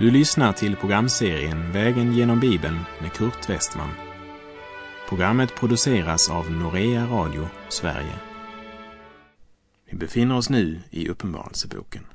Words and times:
Du 0.00 0.10
lyssnar 0.10 0.52
till 0.52 0.76
programserien 0.76 1.72
Vägen 1.72 2.12
genom 2.12 2.40
Bibeln 2.40 2.78
med 3.00 3.12
Kurt 3.12 3.50
Westman. 3.50 3.90
Programmet 5.08 5.54
produceras 5.54 6.30
av 6.30 6.50
Norea 6.50 7.06
Radio 7.06 7.48
Sverige. 7.68 8.14
Vi 9.90 9.96
befinner 9.96 10.36
oss 10.36 10.50
nu 10.50 10.80
i 10.90 11.08
Uppenbarelseboken. 11.08 12.06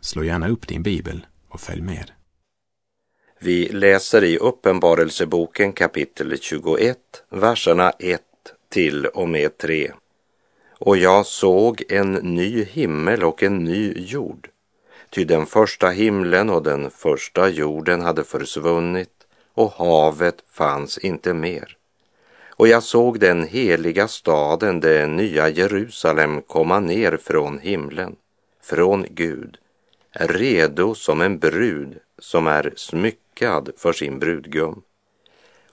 Slå 0.00 0.24
gärna 0.24 0.48
upp 0.48 0.68
din 0.68 0.82
bibel 0.82 1.26
och 1.48 1.60
följ 1.60 1.82
med. 1.82 2.10
Vi 3.40 3.68
läser 3.68 4.24
i 4.24 4.38
Uppenbarelseboken 4.38 5.72
kapitel 5.72 6.38
21, 6.40 6.98
verserna 7.28 7.90
1 7.90 8.20
till 8.68 9.06
och 9.06 9.28
med 9.28 9.58
3. 9.58 9.92
Och 10.78 10.96
jag 10.96 11.26
såg 11.26 11.82
en 11.88 12.12
ny 12.12 12.64
himmel 12.64 13.24
och 13.24 13.42
en 13.42 13.64
ny 13.64 13.92
jord. 13.96 14.48
Ty 15.10 15.24
den 15.24 15.46
första 15.46 15.88
himlen 15.88 16.50
och 16.50 16.62
den 16.62 16.90
första 16.90 17.48
jorden 17.48 18.00
hade 18.00 18.24
försvunnit 18.24 19.26
och 19.54 19.72
havet 19.72 20.44
fanns 20.50 20.98
inte 20.98 21.34
mer. 21.34 21.76
Och 22.48 22.68
jag 22.68 22.82
såg 22.82 23.20
den 23.20 23.46
heliga 23.46 24.08
staden, 24.08 24.80
det 24.80 25.06
nya 25.06 25.48
Jerusalem, 25.48 26.42
komma 26.42 26.80
ner 26.80 27.16
från 27.16 27.58
himlen, 27.58 28.16
från 28.62 29.06
Gud, 29.10 29.58
redo 30.12 30.94
som 30.94 31.20
en 31.20 31.38
brud 31.38 31.98
som 32.18 32.46
är 32.46 32.72
smyckad 32.76 33.70
för 33.76 33.92
sin 33.92 34.18
brudgum. 34.18 34.82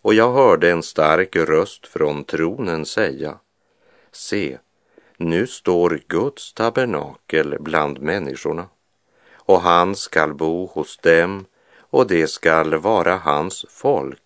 Och 0.01 0.13
jag 0.13 0.33
hörde 0.33 0.71
en 0.71 0.83
stark 0.83 1.35
röst 1.35 1.87
från 1.87 2.23
tronen 2.23 2.85
säga, 2.85 3.37
se, 4.11 4.57
nu 5.17 5.47
står 5.47 5.99
Guds 6.07 6.53
tabernakel 6.53 7.57
bland 7.59 8.01
människorna 8.01 8.65
och 9.47 9.61
han 9.61 9.95
skall 9.95 10.33
bo 10.33 10.65
hos 10.65 10.97
dem 10.97 11.45
och 11.79 12.07
det 12.07 12.27
skall 12.27 12.75
vara 12.75 13.15
hans 13.15 13.65
folk 13.69 14.21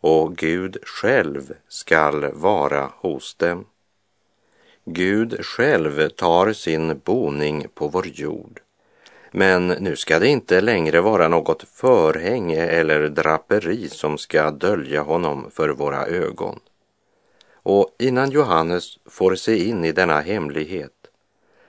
och 0.00 0.36
Gud 0.36 0.76
själv 0.82 1.52
skall 1.68 2.32
vara 2.32 2.90
hos 2.96 3.34
dem. 3.34 3.64
Gud 4.84 5.44
själv 5.44 6.08
tar 6.08 6.52
sin 6.52 7.00
boning 7.04 7.66
på 7.74 7.88
vår 7.88 8.06
jord. 8.06 8.60
Men 9.30 9.68
nu 9.68 9.96
ska 9.96 10.18
det 10.18 10.28
inte 10.28 10.60
längre 10.60 11.00
vara 11.00 11.28
något 11.28 11.62
förhänge 11.62 12.66
eller 12.66 13.08
draperi 13.08 13.88
som 13.88 14.18
ska 14.18 14.50
dölja 14.50 15.02
honom 15.02 15.50
för 15.50 15.68
våra 15.68 16.06
ögon. 16.06 16.60
Och 17.52 17.94
innan 17.98 18.30
Johannes 18.30 18.98
får 19.06 19.34
se 19.34 19.64
in 19.68 19.84
i 19.84 19.92
denna 19.92 20.20
hemlighet 20.20 21.01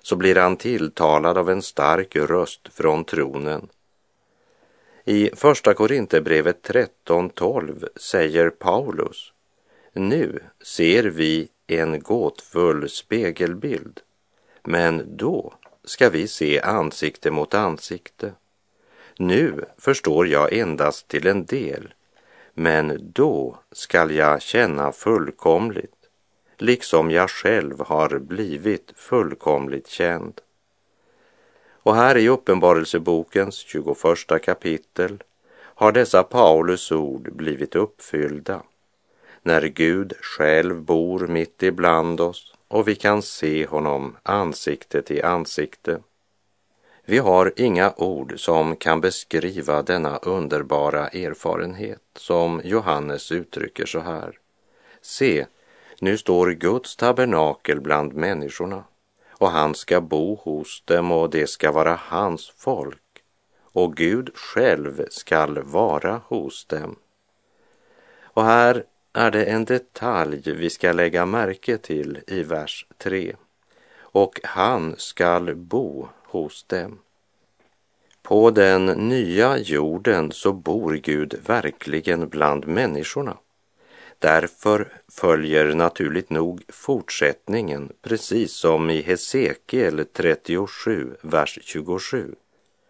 så 0.04 0.16
blir 0.16 0.36
han 0.36 0.58
tilltalad 0.58 1.38
av 1.38 1.50
en 1.50 1.62
stark 1.62 2.16
röst 2.16 2.74
från 2.74 3.06
tronen. 3.06 3.70
I 5.06 5.30
Första 5.36 5.74
Korinthierbrevet 5.74 6.70
13.12 6.70 7.88
säger 7.96 8.50
Paulus 8.50 9.34
Nu 9.94 10.40
ser 10.64 11.04
vi 11.04 11.48
en 11.68 12.00
gåtfull 12.00 12.90
spegelbild, 12.90 14.00
men 14.64 15.18
då 15.18 15.54
ska 15.84 16.10
vi 16.10 16.28
se 16.28 16.62
ansikte 16.62 17.32
mot 17.32 17.54
ansikte. 17.54 18.34
Nu 19.18 19.66
förstår 19.78 20.28
jag 20.28 20.54
endast 20.54 21.08
till 21.08 21.28
en 21.28 21.46
del, 21.46 21.94
men 22.54 23.12
då 23.14 23.60
skall 23.72 24.12
jag 24.12 24.42
känna 24.42 24.92
fullkomligt 24.92 26.03
liksom 26.58 27.12
jag 27.12 27.30
själv 27.30 27.80
har 27.80 28.20
blivit 28.20 28.94
fullkomligt 28.96 29.88
känd. 29.88 30.42
Och 31.84 31.96
här 31.96 32.18
i 32.18 32.30
Uppenbarelsebokens 32.30 33.56
21 33.56 33.98
kapitel 34.44 35.24
har 35.56 35.92
dessa 35.92 36.24
Paulus 36.24 36.92
ord 36.92 37.36
blivit 37.36 37.76
uppfyllda 37.76 38.64
när 39.42 39.62
Gud 39.62 40.14
själv 40.22 40.82
bor 40.82 41.28
mitt 41.28 41.64
ibland 41.64 42.22
oss 42.22 42.54
och 42.68 42.88
vi 42.88 42.96
kan 42.96 43.22
se 43.22 43.66
honom 43.66 44.18
ansikte 44.24 45.02
till 45.02 45.26
ansikte. 45.26 46.00
Vi 47.06 47.18
har 47.18 47.54
inga 47.56 47.94
ord 47.98 48.34
som 48.40 48.76
kan 48.76 49.02
beskriva 49.02 49.82
denna 49.82 50.18
underbara 50.18 51.08
erfarenhet 51.08 52.02
som 52.16 52.62
Johannes 52.64 53.32
uttrycker 53.32 53.86
så 53.86 54.00
här. 54.00 54.40
Se, 55.02 55.46
nu 56.04 56.18
står 56.18 56.52
Guds 56.52 56.96
tabernakel 56.96 57.82
bland 57.82 58.14
människorna 58.14 58.84
och 59.30 59.50
han 59.50 59.76
ska 59.76 60.02
bo 60.02 60.36
hos 60.36 60.84
dem 60.86 61.12
och 61.12 61.30
det 61.30 61.48
ska 61.48 61.72
vara 61.72 62.00
hans 62.02 62.54
folk 62.58 63.24
och 63.62 63.96
Gud 63.96 64.30
själv 64.36 65.06
skall 65.10 65.64
vara 65.64 66.22
hos 66.28 66.66
dem. 66.66 66.96
Och 68.22 68.44
här 68.44 68.84
är 69.14 69.32
det 69.32 69.46
en 69.46 69.66
detalj 69.66 70.52
vi 70.52 70.70
ska 70.70 70.92
lägga 70.92 71.26
märke 71.26 71.78
till 71.78 72.20
i 72.28 72.44
vers 72.44 72.86
3. 72.98 73.36
Och 74.00 74.40
han 74.44 74.96
skall 74.98 75.56
bo 75.56 76.08
hos 76.24 76.64
dem. 76.64 77.00
På 78.22 78.52
den 78.52 78.86
nya 78.86 79.58
jorden 79.58 80.32
så 80.32 80.54
bor 80.54 80.94
Gud 80.94 81.40
verkligen 81.46 82.30
bland 82.30 82.68
människorna. 82.68 83.38
Därför 84.24 84.88
följer 85.12 85.74
naturligt 85.74 86.30
nog 86.30 86.64
fortsättningen 86.70 87.94
precis 88.02 88.54
som 88.54 88.90
i 88.90 89.02
Hesekiel 89.02 90.06
37, 90.14 91.16
vers 91.22 91.60
27. 91.62 92.36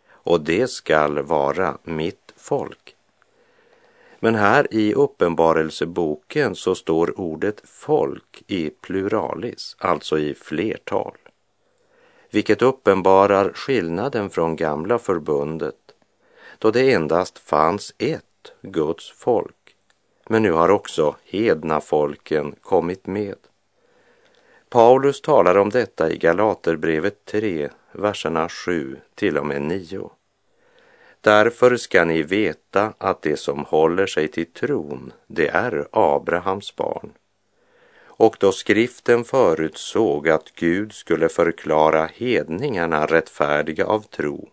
Och 0.10 0.42
det 0.42 0.68
skall 0.68 1.20
vara 1.20 1.78
mitt 1.84 2.34
folk. 2.38 2.96
Men 4.20 4.36
här 4.36 4.68
i 4.74 4.94
Uppenbarelseboken 4.94 6.56
så 6.56 6.76
står 6.76 7.20
ordet 7.20 7.62
folk 7.64 8.44
i 8.48 8.70
pluralis, 8.70 9.76
alltså 9.80 10.20
i 10.20 10.34
flertal. 10.34 11.18
Vilket 12.32 12.62
uppenbarar 12.62 13.52
skillnaden 13.54 14.30
från 14.30 14.56
gamla 14.56 15.00
förbundet 15.00 15.76
då 16.58 16.72
det 16.72 16.94
endast 16.94 17.40
fanns 17.40 17.94
ett 17.98 18.52
Guds 18.62 19.12
folk 19.12 19.63
men 20.30 20.44
nu 20.44 20.52
har 20.52 20.70
också 20.70 21.16
hedna 21.26 21.82
folken 21.82 22.56
kommit 22.62 23.08
med. 23.08 23.36
Paulus 24.70 25.22
talar 25.22 25.58
om 25.58 25.70
detta 25.70 26.12
i 26.12 26.18
Galaterbrevet 26.18 27.26
3, 27.26 27.70
verserna 27.92 28.50
7 28.50 28.98
till 29.16 29.38
och 29.38 29.46
med 29.46 29.62
9. 29.62 30.10
Därför 31.22 31.78
ska 31.78 32.06
ni 32.06 32.24
veta 32.24 32.94
att 32.98 33.22
det 33.22 33.38
som 33.38 33.66
håller 33.66 34.08
sig 34.08 34.28
till 34.28 34.46
tron, 34.46 35.14
det 35.28 35.48
är 35.48 35.88
Abrahams 35.92 36.76
barn. 36.76 37.12
Och 38.16 38.38
då 38.40 38.52
skriften 38.52 39.24
förutsåg 39.24 40.30
att 40.30 40.54
Gud 40.56 40.94
skulle 40.94 41.30
förklara 41.30 42.10
hedningarna 42.14 43.06
rättfärdiga 43.06 43.86
av 43.86 44.00
tro 44.02 44.50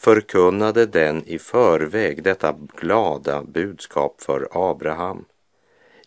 förkunnade 0.00 0.86
den 0.86 1.24
i 1.26 1.38
förväg 1.38 2.22
detta 2.22 2.56
glada 2.76 3.42
budskap 3.42 4.22
för 4.22 4.48
Abraham. 4.70 5.24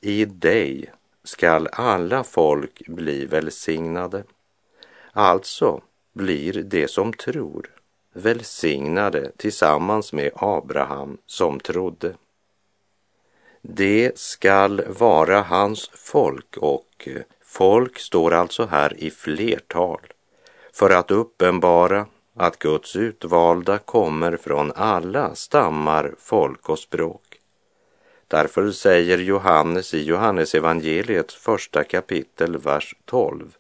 I 0.01 0.25
dig 0.25 0.91
skall 1.23 1.67
alla 1.71 2.23
folk 2.23 2.87
bli 2.87 3.25
välsignade. 3.25 4.23
Alltså 5.11 5.81
blir 6.13 6.53
de 6.53 6.87
som 6.87 7.13
tror 7.13 7.69
välsignade 8.13 9.31
tillsammans 9.37 10.13
med 10.13 10.31
Abraham 10.35 11.17
som 11.25 11.59
trodde. 11.59 12.15
Det 13.61 14.17
skall 14.17 14.81
vara 14.87 15.41
hans 15.41 15.89
folk 15.93 16.57
och 16.57 17.07
folk 17.41 17.99
står 17.99 18.33
alltså 18.33 18.65
här 18.65 19.03
i 19.03 19.11
flertal 19.11 20.01
för 20.73 20.89
att 20.89 21.11
uppenbara 21.11 22.05
att 22.35 22.59
Guds 22.59 22.95
utvalda 22.95 23.77
kommer 23.77 24.37
från 24.37 24.71
alla 24.75 25.35
stammar, 25.35 26.15
folk 26.19 26.69
och 26.69 26.79
språk. 26.79 27.39
Därför 28.27 28.71
säger 28.71 29.17
Johannes 29.17 29.93
i 29.93 30.03
Johannesevangeliets 30.03 31.35
första 31.35 31.83
kapitel, 31.83 32.57
vers 32.57 32.95
12. 33.05 33.55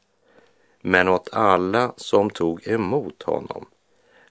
Men 0.81 1.07
åt 1.07 1.29
alla 1.33 1.93
som 1.97 2.29
tog 2.29 2.67
emot 2.67 3.23
honom 3.23 3.65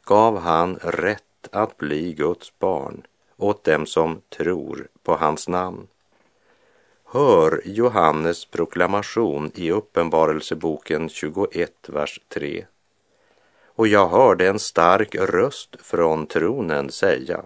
gav 0.04 0.38
han 0.38 0.76
rätt 0.82 1.48
att 1.52 1.76
bli 1.76 2.12
Guds 2.12 2.58
barn, 2.58 3.02
åt 3.36 3.64
dem 3.64 3.86
som 3.86 4.20
tror 4.38 4.88
på 5.02 5.16
hans 5.16 5.48
namn. 5.48 5.86
Hör 7.04 7.62
Johannes 7.64 8.44
proklamation 8.44 9.50
i 9.54 9.70
Uppenbarelseboken 9.70 11.08
21, 11.08 11.72
vers 11.88 12.20
3 12.28 12.64
och 13.82 13.88
jag 13.88 14.08
hörde 14.08 14.48
en 14.48 14.58
stark 14.58 15.14
röst 15.14 15.76
från 15.80 16.26
tronen 16.26 16.90
säga 16.90 17.44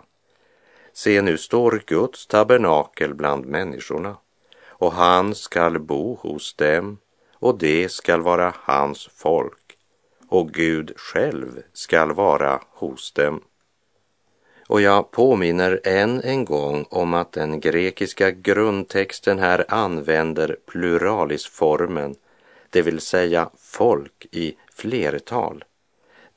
Se, 0.92 1.22
nu 1.22 1.38
står 1.38 1.82
Guds 1.86 2.26
tabernakel 2.26 3.14
bland 3.14 3.46
människorna 3.46 4.16
och 4.68 4.92
han 4.92 5.34
skall 5.34 5.78
bo 5.78 6.14
hos 6.14 6.54
dem 6.54 6.98
och 7.34 7.58
det 7.58 7.92
skall 7.92 8.20
vara 8.22 8.54
hans 8.56 9.08
folk 9.14 9.76
och 10.28 10.50
Gud 10.52 10.92
själv 10.96 11.62
skall 11.72 12.12
vara 12.12 12.60
hos 12.70 13.12
dem. 13.12 13.40
Och 14.68 14.80
jag 14.80 15.10
påminner 15.10 15.80
än 15.84 16.22
en 16.22 16.44
gång 16.44 16.86
om 16.90 17.14
att 17.14 17.32
den 17.32 17.60
grekiska 17.60 18.30
grundtexten 18.30 19.38
här 19.38 19.64
använder 19.68 20.56
pluralisformen, 20.66 22.14
det 22.70 22.82
vill 22.82 23.00
säga 23.00 23.50
folk 23.58 24.26
i 24.30 24.56
flertal. 24.74 25.64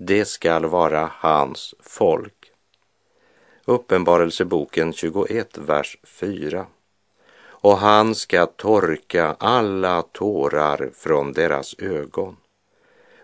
Det 0.01 0.25
skall 0.25 0.66
vara 0.66 1.12
hans 1.13 1.75
folk. 1.80 2.51
Uppenbarelseboken 3.66 4.94
21, 4.94 5.57
vers 5.57 5.98
4. 6.04 6.66
Och 7.42 7.78
han 7.78 8.16
ska 8.16 8.46
torka 8.46 9.36
alla 9.40 10.01
tårar 10.01 10.90
från 10.96 11.34
deras 11.34 11.75
ögon. 11.80 12.38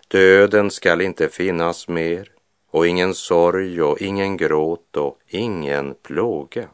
Döden 0.08 0.70
skall 0.70 1.00
inte 1.00 1.28
finnas 1.28 1.88
mer 1.88 2.32
och 2.70 2.86
ingen 2.86 3.14
sorg 3.14 3.82
och 3.82 4.00
ingen 4.00 4.36
gråt 4.36 4.96
och 4.96 5.18
ingen 5.26 5.94
plåga. 5.94 6.68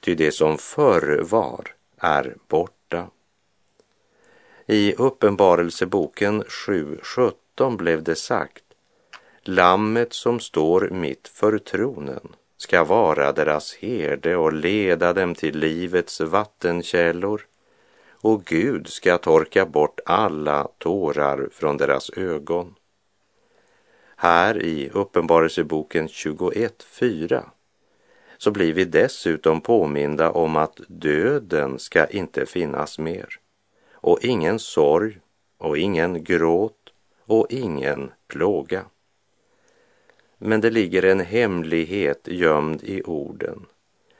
Ty 0.00 0.14
det 0.14 0.32
som 0.32 0.58
förr 0.58 1.20
var 1.22 1.74
är 1.98 2.36
borta. 2.48 3.06
I 4.66 4.94
Uppenbarelseboken 4.94 6.42
7.17 6.42 7.76
blev 7.76 8.02
det 8.02 8.16
sagt 8.16 8.65
Lammet 9.48 10.12
som 10.12 10.40
står 10.40 10.88
mitt 10.90 11.28
för 11.28 11.58
tronen 11.58 12.28
ska 12.56 12.84
vara 12.84 13.32
deras 13.32 13.74
herde 13.74 14.36
och 14.36 14.52
leda 14.52 15.12
dem 15.12 15.34
till 15.34 15.58
livets 15.58 16.20
vattenkällor 16.20 17.46
och 18.10 18.44
Gud 18.44 18.88
ska 18.88 19.18
torka 19.18 19.66
bort 19.66 20.00
alla 20.06 20.68
tårar 20.78 21.48
från 21.52 21.76
deras 21.76 22.10
ögon. 22.10 22.74
Här 24.16 24.62
i 24.62 24.90
Uppenbarelseboken 24.92 26.06
21.4 26.08 27.44
så 28.38 28.50
blir 28.50 28.72
vi 28.72 28.84
dessutom 28.84 29.60
påminda 29.60 30.30
om 30.30 30.56
att 30.56 30.80
döden 30.88 31.78
ska 31.78 32.06
inte 32.06 32.46
finnas 32.46 32.98
mer 32.98 33.28
och 33.92 34.24
ingen 34.24 34.58
sorg 34.58 35.18
och 35.58 35.78
ingen 35.78 36.24
gråt 36.24 36.92
och 37.26 37.46
ingen 37.50 38.10
plåga. 38.28 38.84
Men 40.46 40.60
det 40.60 40.70
ligger 40.70 41.04
en 41.04 41.20
hemlighet 41.20 42.28
gömd 42.28 42.82
i 42.84 43.02
orden 43.02 43.66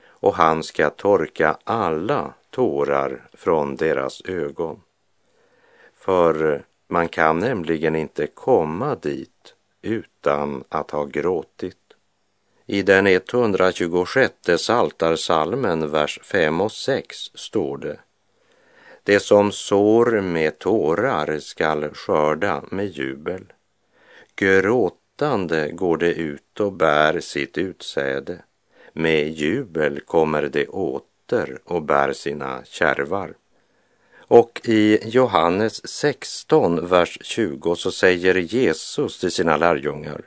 och 0.08 0.34
han 0.34 0.62
ska 0.62 0.90
torka 0.90 1.56
alla 1.64 2.34
tårar 2.50 3.28
från 3.32 3.76
deras 3.76 4.22
ögon. 4.24 4.80
För 5.94 6.64
man 6.88 7.08
kan 7.08 7.38
nämligen 7.38 7.96
inte 7.96 8.26
komma 8.26 8.94
dit 8.94 9.54
utan 9.82 10.64
att 10.68 10.90
ha 10.90 11.04
gråtit. 11.04 11.76
I 12.66 12.82
den 12.82 13.06
126 13.06 14.34
saltarsalmen, 14.58 15.90
vers 15.90 16.20
5 16.22 16.60
och 16.60 16.72
6 16.72 17.16
står 17.34 17.78
det 17.78 17.98
Det 19.02 19.20
som 19.20 19.52
sår 19.52 20.20
med 20.20 20.58
tårar 20.58 21.38
skall 21.38 21.94
skörda 21.94 22.62
med 22.70 22.86
jubel. 22.86 23.52
Gråtande 25.18 25.70
går 25.72 25.96
det 25.96 26.12
ut 26.12 26.60
och 26.60 26.72
bär 26.72 27.20
sitt 27.20 27.58
utsäde. 27.58 28.38
Med 28.92 29.28
jubel 29.28 30.00
kommer 30.00 30.42
det 30.42 30.66
åter 30.66 31.58
och 31.64 31.82
bär 31.82 32.12
sina 32.12 32.64
kärvar. 32.64 33.34
Och 34.18 34.60
i 34.64 34.98
Johannes 35.08 35.88
16, 35.88 36.88
vers 36.88 37.18
20 37.20 37.74
så 37.74 37.90
säger 37.90 38.34
Jesus 38.34 39.20
till 39.20 39.30
sina 39.30 39.56
lärjungar 39.56 40.20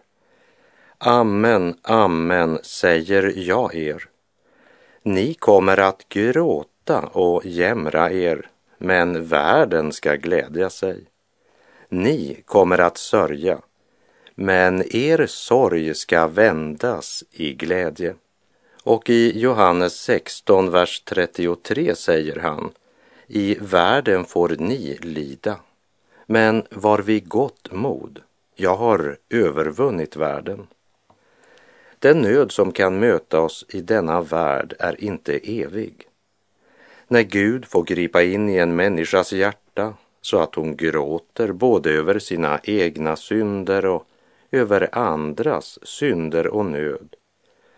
Amen, 0.98 1.78
amen 1.82 2.60
säger 2.64 3.34
jag 3.36 3.76
er. 3.76 4.04
Ni 5.04 5.34
kommer 5.34 5.78
att 5.78 6.10
gråta 6.10 7.00
och 7.02 7.46
jämra 7.46 8.12
er, 8.12 8.50
men 8.78 9.26
världen 9.26 9.92
ska 9.92 10.16
glädja 10.16 10.70
sig. 10.70 11.04
Ni 11.90 12.44
kommer 12.46 12.78
att 12.78 12.98
sörja, 12.98 13.60
men 14.42 14.96
er 14.96 15.26
sorg 15.28 15.96
ska 15.96 16.28
vändas 16.28 17.24
i 17.32 17.54
glädje. 17.54 18.16
Och 18.84 19.10
i 19.10 19.40
Johannes 19.40 19.94
16, 19.94 20.72
vers 20.72 21.02
33 21.06 21.96
säger 21.96 22.40
han 22.40 22.72
i 23.28 23.58
världen 23.62 24.26
får 24.26 24.50
ni 24.50 24.98
lida, 25.02 25.60
men 26.26 26.64
var 26.72 27.00
vid 27.00 27.28
gott 27.28 27.72
mod. 27.72 28.22
Jag 28.56 28.76
har 28.76 29.18
övervunnit 29.30 30.16
världen. 30.16 30.68
Den 32.00 32.22
nöd 32.22 32.52
som 32.52 32.72
kan 32.72 33.00
möta 33.00 33.42
oss 33.42 33.66
i 33.70 33.82
denna 33.82 34.22
värld 34.22 34.74
är 34.80 35.04
inte 35.04 35.38
evig. 35.38 36.08
När 37.08 37.22
Gud 37.22 37.66
får 37.66 37.84
gripa 37.84 38.24
in 38.24 38.50
i 38.50 38.58
en 38.58 38.76
människas 38.76 39.34
hjärta 39.34 39.94
så 40.22 40.40
att 40.40 40.56
hon 40.56 40.76
gråter 40.76 41.52
både 41.52 41.92
över 41.92 42.20
sina 42.20 42.60
egna 42.64 43.16
synder 43.16 43.86
och 43.86 44.06
över 44.52 44.90
andras 44.92 45.80
synder 45.84 46.48
och 46.48 46.66
nöd 46.66 47.16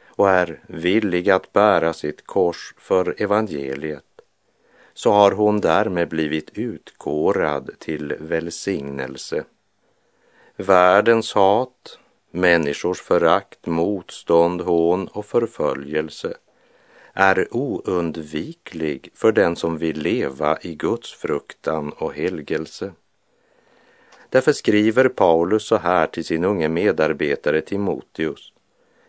och 0.06 0.30
är 0.30 0.60
villig 0.68 1.30
att 1.30 1.54
bära 1.54 1.94
sitt 1.94 2.28
kors 2.28 2.74
för 2.78 3.22
evangeliet 3.22 4.04
så 4.94 5.12
har 5.12 5.32
hon 5.32 5.62
därmed 5.62 6.10
blivit 6.10 6.50
utkårad 6.54 7.70
till 7.80 8.16
välsignelse. 8.20 9.44
Världens 10.56 11.34
hat, 11.34 12.00
människors 12.32 13.02
förakt, 13.02 13.66
motstånd, 13.66 14.62
hån 14.62 15.08
och 15.08 15.26
förföljelse 15.26 16.34
är 17.14 17.48
oundviklig 17.52 19.10
för 19.16 19.32
den 19.32 19.56
som 19.56 19.78
vill 19.78 20.00
leva 20.02 20.58
i 20.62 20.76
Guds 20.76 21.14
fruktan 21.14 21.92
och 21.92 22.14
helgelse. 22.14 22.94
Därför 24.32 24.52
skriver 24.54 25.10
Paulus 25.10 25.64
så 25.64 25.78
här 25.78 26.08
till 26.08 26.26
sin 26.26 26.46
unge 26.46 26.70
medarbetare 26.70 27.62
Timoteus 27.62 28.54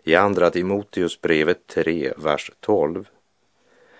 i 0.04 0.14
Andra 0.14 0.50
Timoteusbrevet 0.50 1.66
3, 1.66 2.12
vers 2.16 2.50
12 2.60 3.08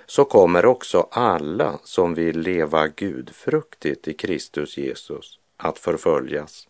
så 0.06 0.24
kommer 0.24 0.66
också 0.66 1.08
alla 1.10 1.78
som 1.84 2.14
vill 2.14 2.40
leva 2.40 2.88
gudfruktigt 2.88 4.08
i 4.08 4.14
Kristus 4.14 4.78
Jesus 4.78 5.38
att 5.56 5.78
förföljas. 5.78 6.68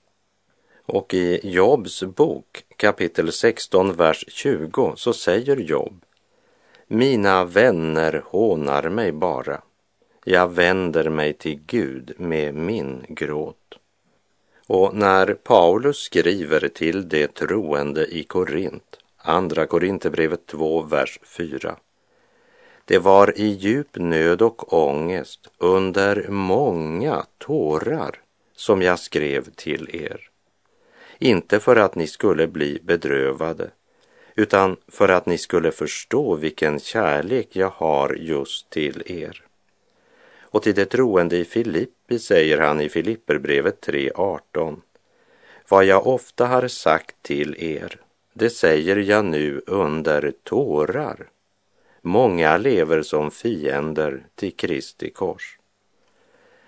Och 0.86 1.14
i 1.14 1.40
Jobs 1.42 2.02
bok 2.02 2.64
kapitel 2.76 3.32
16, 3.32 3.92
vers 3.96 4.24
20 4.28 4.92
så 4.96 5.12
säger 5.12 5.56
Job 5.56 6.04
Mina 6.86 7.44
vänner 7.44 8.22
hånar 8.26 8.88
mig 8.88 9.12
bara. 9.12 9.62
Jag 10.24 10.48
vänder 10.48 11.10
mig 11.10 11.32
till 11.32 11.60
Gud 11.66 12.12
med 12.16 12.54
min 12.54 13.04
gråt. 13.08 13.56
Och 14.74 14.94
när 14.94 15.34
Paulus 15.34 15.98
skriver 15.98 16.68
till 16.68 17.08
de 17.08 17.26
troende 17.26 18.06
i 18.06 18.22
Korint, 18.24 18.98
Andra 19.16 19.66
Korinthierbrevet 19.66 20.46
2, 20.46 20.82
vers 20.82 21.18
4 21.22 21.76
det 22.84 22.98
var 22.98 23.38
i 23.38 23.46
djup 23.46 23.96
nöd 23.96 24.42
och 24.42 24.72
ångest 24.72 25.50
under 25.58 26.28
många 26.28 27.24
tårar 27.38 28.20
som 28.56 28.82
jag 28.82 28.98
skrev 28.98 29.50
till 29.54 29.96
er. 29.96 30.30
Inte 31.18 31.60
för 31.60 31.76
att 31.76 31.94
ni 31.94 32.06
skulle 32.06 32.46
bli 32.46 32.78
bedrövade, 32.82 33.70
utan 34.34 34.76
för 34.88 35.08
att 35.08 35.26
ni 35.26 35.38
skulle 35.38 35.72
förstå 35.72 36.36
vilken 36.36 36.80
kärlek 36.80 37.48
jag 37.52 37.70
har 37.70 38.14
just 38.14 38.70
till 38.70 39.02
er. 39.06 39.44
Och 40.52 40.62
till 40.62 40.74
det 40.74 40.86
troende 40.86 41.36
i 41.36 41.44
Filippi 41.44 42.18
säger 42.18 42.58
han 42.58 42.80
i 42.80 42.88
Filipperbrevet 42.88 43.86
3.18. 43.86 44.80
Vad 45.68 45.84
jag 45.84 46.06
ofta 46.06 46.46
har 46.46 46.68
sagt 46.68 47.22
till 47.22 47.56
er, 47.58 48.00
det 48.32 48.50
säger 48.50 48.96
jag 48.96 49.24
nu 49.24 49.62
under 49.66 50.32
tårar 50.44 51.28
Många 52.00 52.56
lever 52.56 53.02
som 53.02 53.30
fiender 53.30 54.26
till 54.34 54.56
Kristi 54.56 55.10
kors. 55.10 55.58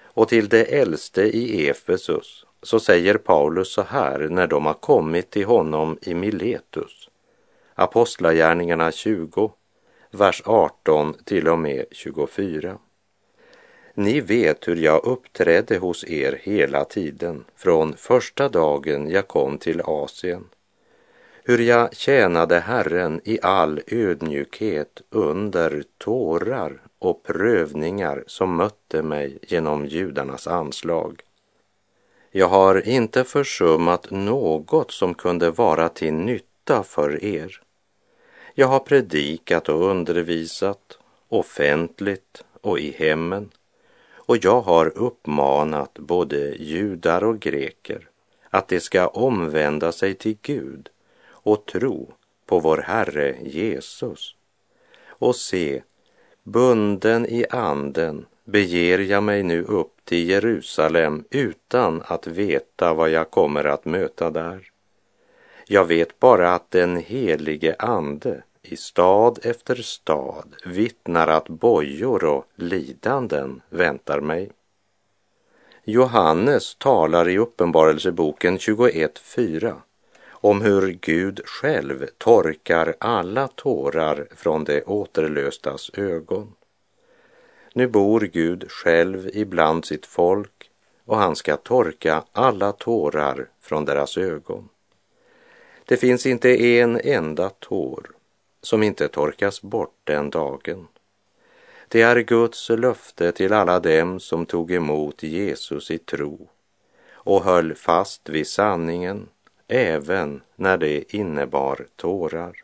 Och 0.03 0.29
till 0.29 0.49
det 0.49 0.65
äldste 0.65 1.23
i 1.23 1.69
Efesus 1.69 2.47
så 2.63 2.81
säger 2.81 3.17
Paulus 3.17 3.73
så 3.73 3.83
här 3.83 4.19
när 4.19 4.47
de 4.47 4.67
har 4.67 4.75
kommit 4.75 5.31
till 5.31 5.45
honom 5.45 5.99
i 6.03 6.15
Miletus. 6.15 7.09
Apostlagärningarna 7.75 8.93
20, 8.93 9.53
vers 10.11 10.43
18 10.45 11.15
till 11.25 11.49
och 11.49 11.59
med 11.59 11.85
24. 11.91 12.79
Ni 13.95 14.21
vet 14.21 14.69
hur 14.69 14.77
jag 14.77 15.05
uppträdde 15.05 15.79
hos 15.79 16.05
er 16.05 16.41
hela 16.43 16.85
tiden, 16.85 17.45
från 17.57 17.97
första 17.97 18.49
dagen 18.49 19.11
jag 19.11 19.29
kom 19.29 19.59
till 19.59 19.81
Asien 19.85 20.45
hur 21.47 21.59
jag 21.59 21.97
tjänade 21.97 22.61
Herren 22.61 23.21
i 23.25 23.39
all 23.43 23.81
ödmjukhet 23.87 25.03
under 25.11 25.85
tårar 25.99 26.81
och 26.99 27.23
prövningar 27.23 28.25
som 28.27 28.57
mötte 28.57 29.03
mig 29.03 29.39
genom 29.43 29.87
judarnas 29.87 30.47
anslag. 30.47 31.21
Jag 32.31 32.49
har 32.49 32.89
inte 32.89 33.25
försummat 33.25 34.11
något 34.11 34.91
som 34.91 35.15
kunde 35.15 35.51
vara 35.51 35.89
till 35.89 36.15
nytta 36.15 36.83
för 36.83 37.25
er. 37.25 37.61
Jag 38.55 38.67
har 38.67 38.81
predikat 38.81 39.69
och 39.69 39.85
undervisat 39.91 40.99
offentligt 41.29 42.45
och 42.61 42.79
i 42.79 42.91
hemmen 42.99 43.51
och 44.27 44.45
jag 44.45 44.61
har 44.61 44.99
uppmanat 44.99 45.95
både 45.95 46.55
judar 46.57 47.25
och 47.25 47.41
greker 47.41 48.09
att 48.51 48.69
de 48.69 48.81
ska 48.81 49.07
omvända 49.07 49.93
sig 49.93 50.15
till 50.15 50.37
Gud 50.43 50.89
och 51.27 51.67
tro 51.67 52.13
på 52.47 52.59
vår 52.59 52.77
Herre 52.77 53.37
Jesus. 53.43 54.35
Och 55.07 55.37
se, 55.37 55.83
bunden 56.43 57.27
i 57.27 57.47
anden 57.51 58.27
beger 58.45 58.99
jag 58.99 59.23
mig 59.23 59.43
nu 59.43 59.63
upp 59.63 59.93
till 60.05 60.29
Jerusalem 60.29 61.25
utan 61.31 62.03
att 62.07 62.27
veta 62.27 62.95
vad 62.95 63.11
jag 63.11 63.31
kommer 63.31 63.65
att 63.65 63.85
möta 63.85 64.31
där. 64.31 64.71
Jag 65.67 65.85
vet 65.85 66.21
bara 66.21 66.55
att 66.55 66.71
den 66.71 66.97
helige 66.97 67.77
ande 67.79 68.43
i 68.65 68.77
stad 68.77 69.39
efter 69.43 69.75
stad 69.75 70.55
vittnar 70.65 71.29
att 71.29 71.49
bojor 71.49 72.25
och 72.25 72.45
lidanden 72.55 73.63
väntar 73.71 74.21
mig. 74.21 74.51
Johannes 75.85 76.75
talar 76.75 77.29
i 77.29 77.39
Uppenbarelseboken 77.39 78.59
21.4 78.59 79.75
om 80.29 80.63
hur 80.63 80.99
Gud 81.01 81.41
själv 81.45 82.07
torkar 82.19 82.95
alla 83.01 83.49
tårar 83.49 84.27
från 84.37 84.65
de 84.65 84.83
återlöstas 84.83 85.91
ögon. 85.95 86.53
Nu 87.73 87.89
bor 87.89 88.21
Gud 88.21 88.71
själv 88.71 89.31
ibland 89.33 89.85
sitt 89.85 90.07
folk 90.07 90.71
och 91.05 91.17
han 91.17 91.37
ska 91.37 91.57
torka 91.57 92.25
alla 92.33 92.73
tårar 92.73 93.49
från 93.61 93.85
deras 93.85 94.19
ögon. 94.19 94.69
Det 95.85 95.97
finns 95.97 96.27
inte 96.27 96.65
en 96.65 97.01
enda 97.05 97.51
tår 97.51 98.14
som 98.65 98.83
inte 98.83 99.09
torkas 99.09 99.63
bort 99.63 99.95
den 100.05 100.31
dagen. 100.31 100.89
Det 101.89 102.03
är 102.03 102.21
Guds 102.21 102.69
löfte 102.69 103.33
till 103.33 103.53
alla 103.53 103.81
dem 103.81 104.21
som 104.21 104.47
tog 104.47 104.73
emot 104.73 105.23
Jesus 105.23 105.91
i 105.91 105.99
tro 105.99 106.49
och 107.13 107.45
höll 107.45 107.75
fast 107.75 108.29
vid 108.29 108.47
sanningen 108.47 109.29
även 109.69 110.41
när 110.57 110.77
det 110.77 111.15
innebar 111.15 111.87
tårar. 111.97 112.57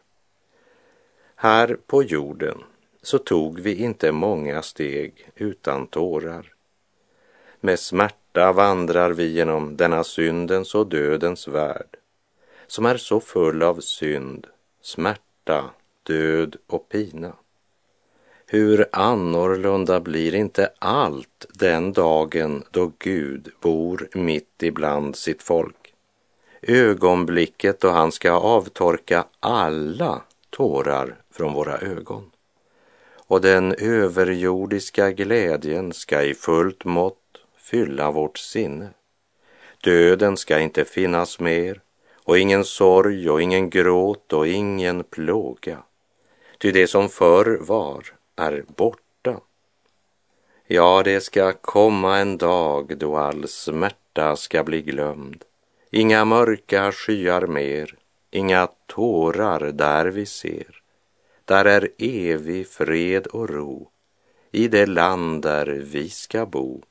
Här 1.35 1.76
på 1.87 2.02
jorden 2.02 2.59
så 3.02 3.19
tog 3.19 3.61
vi 3.61 3.75
inte 3.75 4.12
många 4.12 4.62
steg 4.62 5.30
utan 5.35 5.87
tårar. 5.87 6.52
Med 7.61 7.78
smärta 7.78 8.52
vandrar 8.52 9.11
vi 9.11 9.26
genom 9.26 9.76
denna 9.76 10.04
syndens 10.04 10.75
och 10.75 10.87
dödens 10.87 11.49
värld 11.49 11.97
som 12.66 12.87
är 12.87 12.97
så 12.97 13.21
full 13.21 13.62
av 13.62 13.80
synd, 13.80 14.47
smärta, 14.83 15.71
död 16.02 16.57
och 16.66 16.88
pina. 16.88 17.33
Hur 18.47 18.87
annorlunda 18.92 20.00
blir 20.00 20.35
inte 20.35 20.71
allt 20.78 21.47
den 21.54 21.92
dagen 21.92 22.64
då 22.71 22.92
Gud 22.99 23.49
bor 23.61 24.09
mitt 24.14 24.62
ibland 24.62 25.16
sitt 25.16 25.42
folk? 25.42 25.95
Ögonblicket 26.62 27.80
då 27.80 27.88
han 27.88 28.12
ska 28.12 28.33
avtorka 28.33 29.25
alla 29.40 30.23
tårar 30.50 31.16
från 31.30 31.52
våra 31.52 31.78
ögon. 31.78 32.30
Och 33.14 33.40
den 33.40 33.75
överjordiska 33.78 35.11
glädjen 35.11 35.92
ska 35.92 36.23
i 36.23 36.35
fullt 36.35 36.85
mått 36.85 37.16
fylla 37.57 38.11
vårt 38.11 38.38
sinne. 38.38 38.88
Döden 39.85 40.37
ska 40.37 40.61
inte 40.61 40.85
finnas 40.85 41.40
mer 41.40 41.80
och 42.25 42.38
ingen 42.38 42.64
sorg 42.64 43.30
och 43.30 43.42
ingen 43.42 43.71
gråt 43.71 44.33
och 44.33 44.49
ingen 44.49 45.04
plåga. 45.04 45.78
Ty 46.61 46.73
det 46.73 46.87
som 46.87 47.09
förr 47.09 47.59
var 47.61 48.05
är 48.37 48.64
borta. 48.76 49.40
Ja, 50.67 51.02
det 51.05 51.21
ska 51.21 51.52
komma 51.52 52.19
en 52.19 52.38
dag 52.38 52.99
då 52.99 53.17
all 53.17 53.49
smärta 53.49 54.37
ska 54.37 54.64
bli 54.64 54.83
glömd. 54.83 55.45
Inga 55.90 56.25
mörka 56.25 56.93
skyar 56.93 57.47
mer, 57.47 57.95
inga 58.31 58.69
tårar 58.87 59.61
där 59.73 60.07
vi 60.07 60.26
ser. 60.26 60.83
Där 61.45 61.64
är 61.64 61.88
evig 61.99 62.69
fred 62.69 63.26
och 63.26 63.50
ro 63.50 63.90
i 64.50 64.69
det 64.69 64.87
land 64.87 65.43
där 65.43 65.67
vi 65.67 66.09
ska 66.09 66.47
bo. 66.47 66.83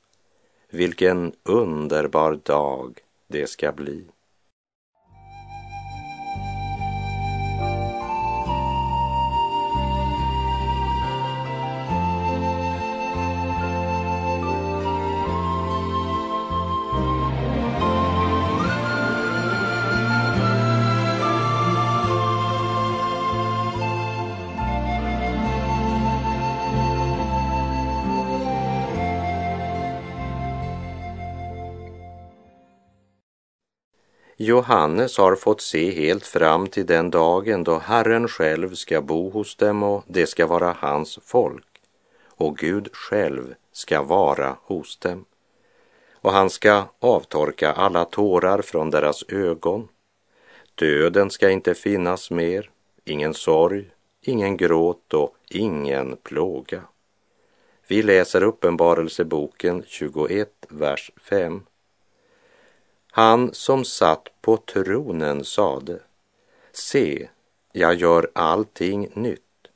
Vilken 0.70 1.34
underbar 1.44 2.40
dag 2.44 3.00
det 3.28 3.48
ska 3.48 3.72
bli. 3.72 4.06
Johannes 34.60 35.18
har 35.18 35.36
fått 35.36 35.62
se 35.62 35.92
helt 35.92 36.26
fram 36.26 36.68
till 36.68 36.86
den 36.86 37.10
dagen 37.10 37.64
då 37.64 37.78
Herren 37.78 38.28
själv 38.28 38.74
ska 38.76 39.02
bo 39.02 39.30
hos 39.30 39.56
dem 39.56 39.84
och 39.84 40.04
det 40.08 40.28
ska 40.28 40.48
vara 40.48 40.76
hans 40.80 41.20
folk 41.24 41.66
och 42.28 42.58
Gud 42.58 42.90
själv 42.94 43.54
ska 43.72 44.02
vara 44.02 44.58
hos 44.64 44.98
dem. 44.98 45.26
Och 46.14 46.32
han 46.32 46.50
ska 46.50 46.84
avtorka 47.00 47.72
alla 47.72 48.06
tårar 48.06 48.62
från 48.62 48.90
deras 48.90 49.24
ögon. 49.30 49.88
Döden 50.76 51.30
ska 51.30 51.50
inte 51.50 51.74
finnas 51.76 52.32
mer, 52.32 52.70
ingen 53.06 53.34
sorg, 53.34 53.90
ingen 54.22 54.58
gråt 54.58 55.14
och 55.14 55.36
ingen 55.50 56.18
plåga. 56.24 56.82
Vi 57.88 58.04
läser 58.04 58.44
Uppenbarelseboken 58.44 59.84
21, 59.88 60.50
vers 60.70 61.12
5. 61.18 61.62
Han 63.20 63.54
som 63.54 63.86
satt 63.86 64.30
på 64.42 64.58
tronen 64.58 65.46
sade, 65.46 66.00
se, 66.72 67.30
jag 67.72 67.96
gör 67.96 68.32
allting 68.34 69.10
nytt. 69.14 69.68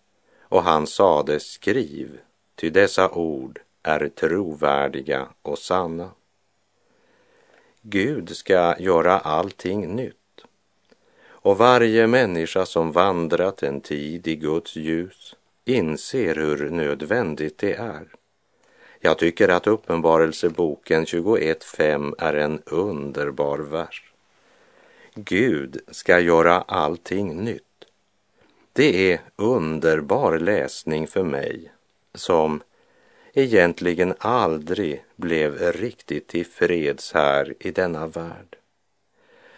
Och 0.42 0.64
han 0.64 0.88
sade, 0.88 1.40
skriv, 1.40 2.20
ty 2.56 2.70
dessa 2.70 3.12
ord 3.12 3.60
är 3.82 4.10
trovärdiga 4.10 5.28
och 5.42 5.60
sanna. 5.60 6.10
Gud 7.82 8.36
ska 8.36 8.76
göra 8.80 9.20
allting 9.20 9.96
nytt. 9.96 10.46
Och 11.26 11.58
varje 11.58 12.08
människa 12.08 12.66
som 12.66 12.92
vandrat 12.92 13.64
en 13.64 13.82
tid 13.82 14.28
i 14.28 14.36
Guds 14.36 14.76
ljus 14.76 15.36
inser 15.66 16.36
hur 16.36 16.70
nödvändigt 16.70 17.58
det 17.58 17.74
är. 17.74 18.08
Jag 19.06 19.18
tycker 19.18 19.50
att 19.50 19.68
Uppenbarelseboken 19.68 21.06
21.5 21.06 22.14
är 22.18 22.34
en 22.34 22.62
underbar 22.66 23.58
vers. 23.58 24.14
Gud 25.16 25.82
ska 25.92 26.20
göra 26.20 26.62
allting 26.62 27.44
nytt. 27.44 27.86
Det 28.74 29.12
är 29.12 29.22
underbar 29.36 30.40
läsning 30.40 31.08
för 31.08 31.24
mig 31.24 31.72
som 32.14 32.64
egentligen 33.34 34.14
aldrig 34.18 35.04
blev 35.16 35.72
riktigt 35.72 36.28
tillfreds 36.28 37.14
här 37.14 37.54
i 37.60 37.72
denna 37.72 38.08
värld 38.08 38.56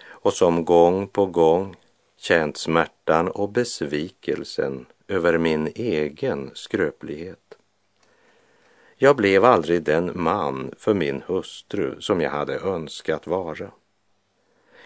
och 0.08 0.34
som 0.34 0.66
gång 0.66 1.08
på 1.08 1.25
gång 1.25 1.75
känt 2.18 2.58
smärtan 2.58 3.28
och 3.28 3.50
besvikelsen 3.50 4.86
över 5.08 5.38
min 5.38 5.72
egen 5.75 6.52
skröplighet. 6.54 7.45
Jag 8.98 9.16
blev 9.16 9.46
aldrig 9.46 9.84
den 9.84 10.12
man 10.16 10.72
för 10.78 10.94
min 10.94 11.24
hustru 11.28 12.02
som 12.02 12.22
jag 12.22 12.30
hade 12.30 12.60
önskat 12.60 13.28
vara. 13.28 13.72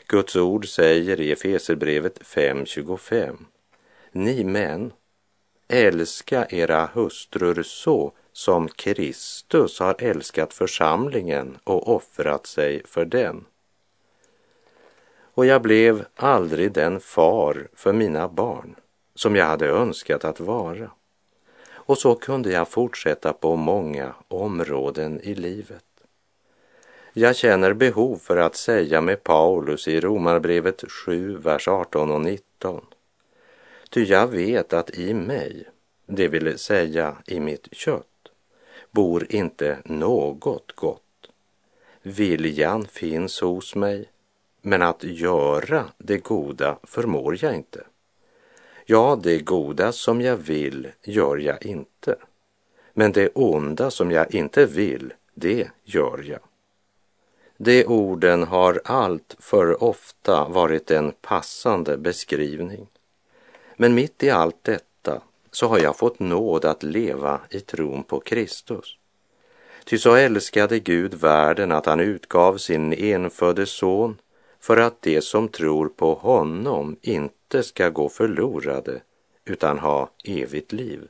Guds 0.07 0.35
ord 0.35 0.67
säger 0.67 1.21
i 1.21 1.31
Efeserbrevet 1.31 2.19
5.25. 2.19 3.37
Ni 4.11 4.43
män, 4.43 4.93
älska 5.67 6.45
era 6.49 6.89
hustrur 6.93 7.63
så 7.63 8.11
som 8.31 8.67
Kristus 8.67 9.79
har 9.79 9.95
älskat 9.99 10.53
församlingen 10.53 11.57
och 11.63 11.95
offrat 11.95 12.47
sig 12.47 12.81
för 12.85 13.05
den. 13.05 13.45
Och 15.33 15.45
jag 15.45 15.61
blev 15.61 16.05
aldrig 16.15 16.71
den 16.71 16.99
far 16.99 17.67
för 17.73 17.93
mina 17.93 18.27
barn 18.27 18.75
som 19.15 19.35
jag 19.35 19.45
hade 19.45 19.67
önskat 19.67 20.25
att 20.25 20.39
vara. 20.39 20.91
Och 21.89 21.97
så 21.97 22.15
kunde 22.15 22.51
jag 22.51 22.67
fortsätta 22.67 23.33
på 23.33 23.55
många 23.55 24.15
områden 24.27 25.21
i 25.21 25.35
livet. 25.35 25.85
Jag 27.13 27.35
känner 27.35 27.73
behov 27.73 28.17
för 28.17 28.37
att 28.37 28.55
säga 28.55 29.01
med 29.01 29.23
Paulus 29.23 29.87
i 29.87 29.99
Romarbrevet 29.99 30.91
7, 30.91 31.37
vers 31.37 31.67
18 31.67 32.11
och 32.11 32.21
19. 32.21 32.85
Ty 33.89 34.03
jag 34.03 34.27
vet 34.27 34.73
att 34.73 34.97
i 34.97 35.13
mig, 35.13 35.69
det 36.05 36.27
vill 36.27 36.57
säga 36.57 37.17
i 37.25 37.39
mitt 37.39 37.67
kött, 37.71 38.31
bor 38.91 39.25
inte 39.29 39.77
något 39.85 40.71
gott. 40.75 41.29
Viljan 42.01 42.85
finns 42.85 43.41
hos 43.41 43.75
mig, 43.75 44.09
men 44.61 44.81
att 44.81 45.03
göra 45.03 45.85
det 45.97 46.17
goda 46.17 46.79
förmår 46.83 47.43
jag 47.43 47.55
inte. 47.55 47.83
Ja, 48.91 49.19
det 49.23 49.39
goda 49.39 49.91
som 49.91 50.21
jag 50.21 50.37
vill 50.37 50.87
gör 51.03 51.37
jag 51.37 51.65
inte, 51.65 52.15
men 52.93 53.11
det 53.11 53.29
onda 53.35 53.91
som 53.91 54.11
jag 54.11 54.35
inte 54.35 54.65
vill, 54.65 55.13
det 55.33 55.69
gör 55.83 56.23
jag. 56.27 56.39
De 57.57 57.85
orden 57.85 58.43
har 58.43 58.81
allt 58.85 59.35
för 59.39 59.83
ofta 59.83 60.47
varit 60.47 60.91
en 60.91 61.11
passande 61.21 61.97
beskrivning. 61.97 62.87
Men 63.75 63.93
mitt 63.93 64.23
i 64.23 64.29
allt 64.29 64.63
detta 64.63 65.21
så 65.51 65.67
har 65.67 65.79
jag 65.79 65.97
fått 65.97 66.19
nåd 66.19 66.65
att 66.65 66.83
leva 66.83 67.41
i 67.49 67.59
tron 67.59 68.03
på 68.03 68.19
Kristus. 68.19 68.97
Ty 69.85 69.97
så 69.97 70.15
älskade 70.15 70.79
Gud 70.79 71.13
världen 71.13 71.71
att 71.71 71.85
han 71.85 71.99
utgav 71.99 72.57
sin 72.57 72.93
enfödde 72.93 73.65
son 73.65 74.17
för 74.59 74.77
att 74.77 75.01
de 75.01 75.21
som 75.21 75.47
tror 75.47 75.89
på 75.89 76.13
honom 76.13 76.97
inte 77.01 77.38
inte 77.49 77.63
ska 77.63 77.89
gå 77.89 78.09
förlorade 78.09 79.01
utan 79.45 79.79
ha 79.79 80.09
evigt 80.23 80.71
liv. 80.71 81.07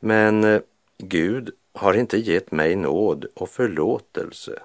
Men 0.00 0.44
eh, 0.44 0.60
Gud 0.98 1.50
har 1.72 1.94
inte 1.94 2.18
gett 2.18 2.50
mig 2.50 2.76
nåd 2.76 3.26
och 3.34 3.50
förlåtelse 3.50 4.62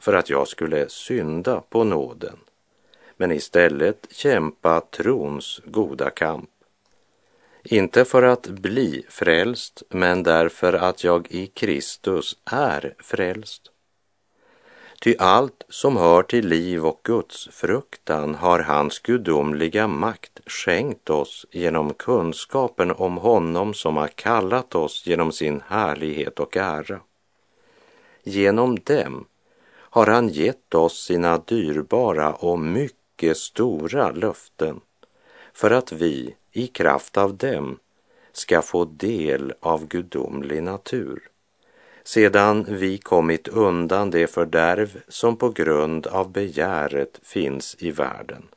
för 0.00 0.14
att 0.14 0.30
jag 0.30 0.48
skulle 0.48 0.88
synda 0.88 1.60
på 1.60 1.84
nåden, 1.84 2.38
men 3.16 3.32
istället 3.32 4.06
kämpa 4.10 4.80
trons 4.80 5.60
goda 5.64 6.10
kamp. 6.10 6.50
Inte 7.62 8.04
för 8.04 8.22
att 8.22 8.46
bli 8.46 9.04
frälst, 9.08 9.82
men 9.88 10.22
därför 10.22 10.72
att 10.72 11.04
jag 11.04 11.26
i 11.30 11.46
Kristus 11.46 12.36
är 12.44 12.94
frälst. 12.98 13.70
Ty 15.00 15.14
allt 15.18 15.64
som 15.68 15.96
hör 15.96 16.22
till 16.22 16.48
liv 16.48 16.86
och 16.86 17.00
Guds 17.04 17.48
fruktan 17.48 18.34
har 18.34 18.60
hans 18.60 18.98
gudomliga 18.98 19.88
makt 19.88 20.40
skänkt 20.46 21.10
oss 21.10 21.46
genom 21.50 21.94
kunskapen 21.94 22.90
om 22.90 23.16
honom 23.16 23.74
som 23.74 23.96
har 23.96 24.08
kallat 24.08 24.74
oss 24.74 25.06
genom 25.06 25.32
sin 25.32 25.62
härlighet 25.66 26.40
och 26.40 26.56
ära. 26.56 27.00
Genom 28.22 28.78
dem 28.84 29.26
har 29.70 30.06
han 30.06 30.28
gett 30.28 30.74
oss 30.74 31.04
sina 31.04 31.38
dyrbara 31.38 32.32
och 32.32 32.58
mycket 32.58 33.36
stora 33.36 34.10
löften 34.10 34.80
för 35.52 35.70
att 35.70 35.92
vi 35.92 36.34
i 36.52 36.66
kraft 36.66 37.16
av 37.16 37.36
dem 37.36 37.78
ska 38.32 38.62
få 38.62 38.84
del 38.84 39.52
av 39.60 39.86
gudomlig 39.86 40.62
natur 40.62 41.28
sedan 42.08 42.66
vi 42.68 42.98
kommit 42.98 43.48
undan 43.48 44.10
det 44.10 44.26
fördärv 44.26 45.00
som 45.08 45.36
på 45.36 45.50
grund 45.50 46.06
av 46.06 46.32
begäret 46.32 47.20
finns 47.22 47.76
i 47.78 47.90
världen, 47.90 48.48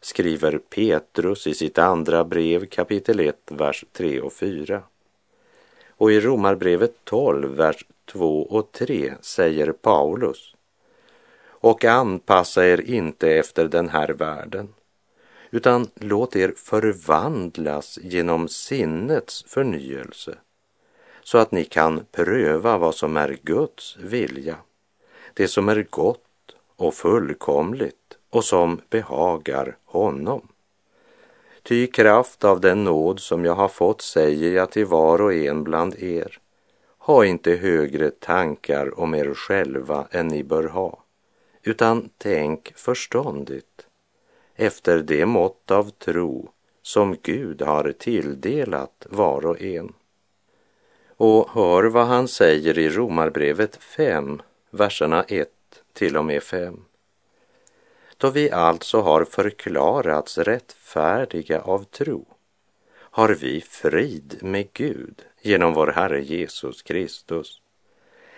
skriver 0.00 0.58
Petrus 0.58 1.46
i 1.46 1.54
sitt 1.54 1.78
andra 1.78 2.24
brev 2.24 2.66
kapitel 2.66 3.20
1, 3.20 3.36
vers 3.50 3.84
3 3.92 4.20
och 4.20 4.32
4. 4.32 4.82
Och 5.88 6.12
i 6.12 6.20
Romarbrevet 6.20 6.94
12, 7.04 7.56
vers 7.56 7.86
2 8.04 8.42
och 8.42 8.72
3 8.72 9.14
säger 9.20 9.72
Paulus 9.72 10.54
och 11.46 11.84
anpassa 11.84 12.66
er 12.66 12.80
inte 12.80 13.30
efter 13.30 13.68
den 13.68 13.88
här 13.88 14.08
världen, 14.08 14.68
utan 15.50 15.90
låt 15.94 16.36
er 16.36 16.54
förvandlas 16.56 17.98
genom 18.02 18.48
sinnets 18.48 19.44
förnyelse 19.48 20.38
så 21.24 21.38
att 21.38 21.52
ni 21.52 21.64
kan 21.64 22.04
pröva 22.12 22.78
vad 22.78 22.94
som 22.94 23.16
är 23.16 23.38
Guds 23.42 23.96
vilja, 23.96 24.56
det 25.34 25.48
som 25.48 25.68
är 25.68 25.86
gott 25.90 26.54
och 26.76 26.94
fullkomligt 26.94 28.18
och 28.30 28.44
som 28.44 28.80
behagar 28.90 29.76
honom. 29.84 30.48
Ty 31.62 31.86
kraft 31.86 32.44
av 32.44 32.60
den 32.60 32.84
nåd 32.84 33.20
som 33.20 33.44
jag 33.44 33.54
har 33.54 33.68
fått 33.68 34.02
säger 34.02 34.52
jag 34.52 34.70
till 34.70 34.86
var 34.86 35.20
och 35.20 35.34
en 35.34 35.64
bland 35.64 36.02
er, 36.02 36.38
ha 36.98 37.24
inte 37.24 37.50
högre 37.50 38.10
tankar 38.10 39.00
om 39.00 39.14
er 39.14 39.34
själva 39.34 40.06
än 40.10 40.28
ni 40.28 40.44
bör 40.44 40.64
ha, 40.64 41.02
utan 41.62 42.10
tänk 42.18 42.72
förståndigt 42.76 43.86
efter 44.56 44.98
det 44.98 45.26
mått 45.26 45.70
av 45.70 45.90
tro 45.90 46.48
som 46.82 47.16
Gud 47.22 47.62
har 47.62 47.92
tilldelat 47.98 49.06
var 49.10 49.46
och 49.46 49.62
en. 49.62 49.92
Och 51.24 51.50
hör 51.50 51.84
vad 51.84 52.06
han 52.06 52.28
säger 52.28 52.78
i 52.78 52.90
Romarbrevet 52.90 53.76
5, 53.76 54.42
verserna 54.70 55.22
1 55.22 55.48
till 55.92 56.16
och 56.16 56.24
med 56.24 56.42
5. 56.42 56.84
Då 58.16 58.30
vi 58.30 58.50
alltså 58.50 59.00
har 59.00 59.24
förklarats 59.24 60.38
rättfärdiga 60.38 61.60
av 61.60 61.84
tro 61.84 62.26
har 62.94 63.28
vi 63.28 63.60
frid 63.60 64.38
med 64.40 64.72
Gud 64.72 65.22
genom 65.42 65.74
vår 65.74 65.86
Herre 65.86 66.22
Jesus 66.22 66.82
Kristus. 66.82 67.60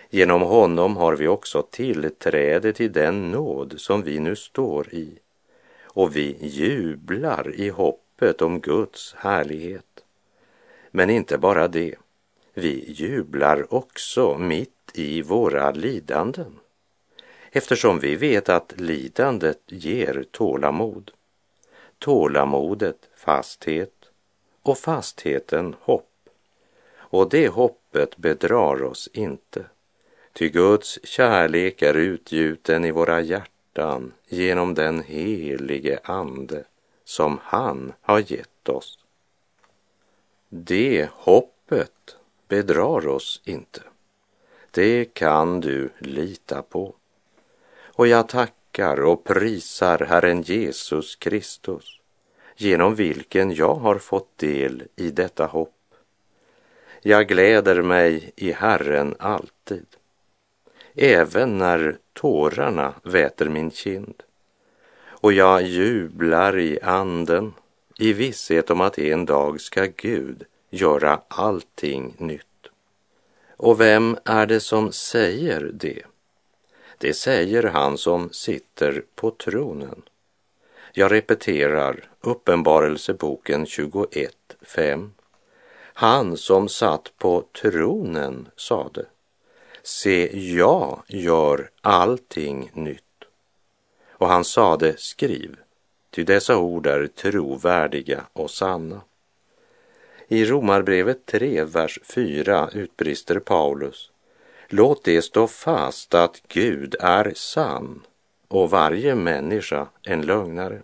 Genom 0.09 0.41
honom 0.41 0.97
har 0.97 1.15
vi 1.15 1.27
också 1.27 1.61
tillträde 1.61 2.73
till 2.73 2.91
den 2.91 3.31
nåd 3.31 3.73
som 3.77 4.01
vi 4.01 4.19
nu 4.19 4.35
står 4.35 4.93
i 4.93 5.19
och 5.83 6.15
vi 6.15 6.37
jublar 6.41 7.55
i 7.55 7.69
hoppet 7.69 8.41
om 8.41 8.59
Guds 8.59 9.13
härlighet. 9.17 10.03
Men 10.91 11.09
inte 11.09 11.37
bara 11.37 11.67
det. 11.67 11.95
Vi 12.57 12.91
jublar 12.91 13.73
också 13.73 14.37
mitt 14.37 14.91
i 14.93 15.21
våra 15.21 15.71
lidanden 15.71 16.59
eftersom 17.51 17.99
vi 17.99 18.15
vet 18.15 18.49
att 18.49 18.73
lidandet 18.77 19.61
ger 19.67 20.25
tålamod. 20.31 21.11
Tålamodet 21.99 23.09
fasthet 23.15 23.93
och 24.61 24.77
fastheten 24.77 25.75
hopp. 25.79 26.29
Och 26.95 27.29
det 27.29 27.47
hoppet 27.47 28.17
bedrar 28.17 28.83
oss 28.83 29.09
inte. 29.13 29.65
Ty 30.33 30.49
Guds 30.49 30.99
kärlek 31.03 31.81
är 31.81 31.93
utgjuten 31.93 32.85
i 32.85 32.91
våra 32.91 33.21
hjärtan 33.21 34.13
genom 34.27 34.73
den 34.73 35.03
helige 35.03 35.99
Ande 36.03 36.63
som 37.05 37.39
han 37.43 37.93
har 38.01 38.31
gett 38.31 38.69
oss. 38.69 38.99
Det 40.49 41.09
hoppet 41.11 42.17
bedrar 42.47 43.07
oss 43.07 43.41
inte. 43.45 43.81
Det 44.71 45.05
kan 45.13 45.61
du 45.61 45.89
lita 45.99 46.61
på. 46.61 46.95
Och 47.83 48.07
jag 48.07 48.29
tackar 48.29 49.01
och 49.01 49.23
prisar 49.23 49.99
Herren 49.99 50.41
Jesus 50.41 51.15
Kristus, 51.15 51.99
genom 52.55 52.95
vilken 52.95 53.55
jag 53.55 53.75
har 53.75 53.97
fått 53.97 54.37
del 54.37 54.83
i 54.95 55.11
detta 55.11 55.45
hopp. 55.45 55.71
Jag 57.01 57.27
gläder 57.27 57.81
mig 57.81 58.31
i 58.35 58.51
Herren 58.51 59.15
alltid, 59.19 59.85
även 60.93 61.57
när 61.57 61.97
tårarna 62.13 62.93
väter 63.03 63.49
min 63.49 63.71
kind. 63.71 64.23
Och 65.05 65.33
jag 65.33 65.61
jublar 65.61 66.59
i 66.59 66.79
anden 66.81 67.53
i 67.97 68.13
visshet 68.13 68.69
om 68.69 68.81
att 68.81 68.99
en 68.99 69.25
dag 69.25 69.61
ska 69.61 69.85
Gud 69.85 70.45
göra 70.69 71.21
allting 71.27 72.15
nytt. 72.17 72.45
Och 73.57 73.81
vem 73.81 74.17
är 74.25 74.45
det 74.45 74.59
som 74.59 74.91
säger 74.91 75.71
det? 75.73 76.01
Det 76.97 77.13
säger 77.13 77.63
han 77.63 77.97
som 77.97 78.29
sitter 78.31 79.03
på 79.15 79.31
tronen. 79.31 80.01
Jag 80.93 81.11
repeterar 81.11 82.09
Uppenbarelseboken 82.21 83.65
21.5. 83.65 85.09
Han 85.93 86.37
som 86.37 86.69
satt 86.69 87.11
på 87.17 87.43
tronen 87.61 88.47
sade, 88.55 89.05
se, 89.83 90.39
jag 90.55 91.03
gör 91.07 91.69
allting 91.81 92.71
nytt. 92.73 93.01
Och 94.11 94.27
han 94.27 94.43
sade, 94.43 94.97
skriv, 94.97 95.57
ty 96.11 96.23
dessa 96.23 96.57
ord 96.57 96.87
är 96.87 97.07
trovärdiga 97.07 98.23
och 98.33 98.51
sanna. 98.51 99.01
I 100.27 100.45
Romarbrevet 100.45 101.25
3, 101.25 101.63
vers 101.63 101.99
4 102.03 102.69
utbrister 102.73 103.39
Paulus. 103.39 104.11
Låt 104.67 105.03
det 105.03 105.21
stå 105.21 105.47
fast 105.47 106.13
att 106.13 106.41
Gud 106.47 106.95
är 106.99 107.31
sann 107.35 108.01
och 108.47 108.69
varje 108.69 109.15
människa 109.15 109.87
en 110.03 110.21
lögnare. 110.21 110.81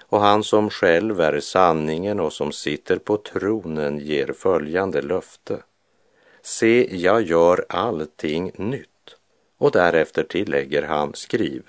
Och 0.00 0.20
han 0.20 0.44
som 0.44 0.70
själv 0.70 1.20
är 1.20 1.40
sanningen 1.40 2.20
och 2.20 2.32
som 2.32 2.52
sitter 2.52 2.98
på 2.98 3.16
tronen 3.16 3.98
ger 3.98 4.32
följande 4.32 5.02
löfte. 5.02 5.62
Se, 6.42 6.96
jag 6.96 7.22
gör 7.22 7.64
allting 7.68 8.52
nytt. 8.56 9.16
Och 9.58 9.70
därefter 9.70 10.22
tillägger 10.22 10.82
han, 10.82 11.14
skriv, 11.14 11.62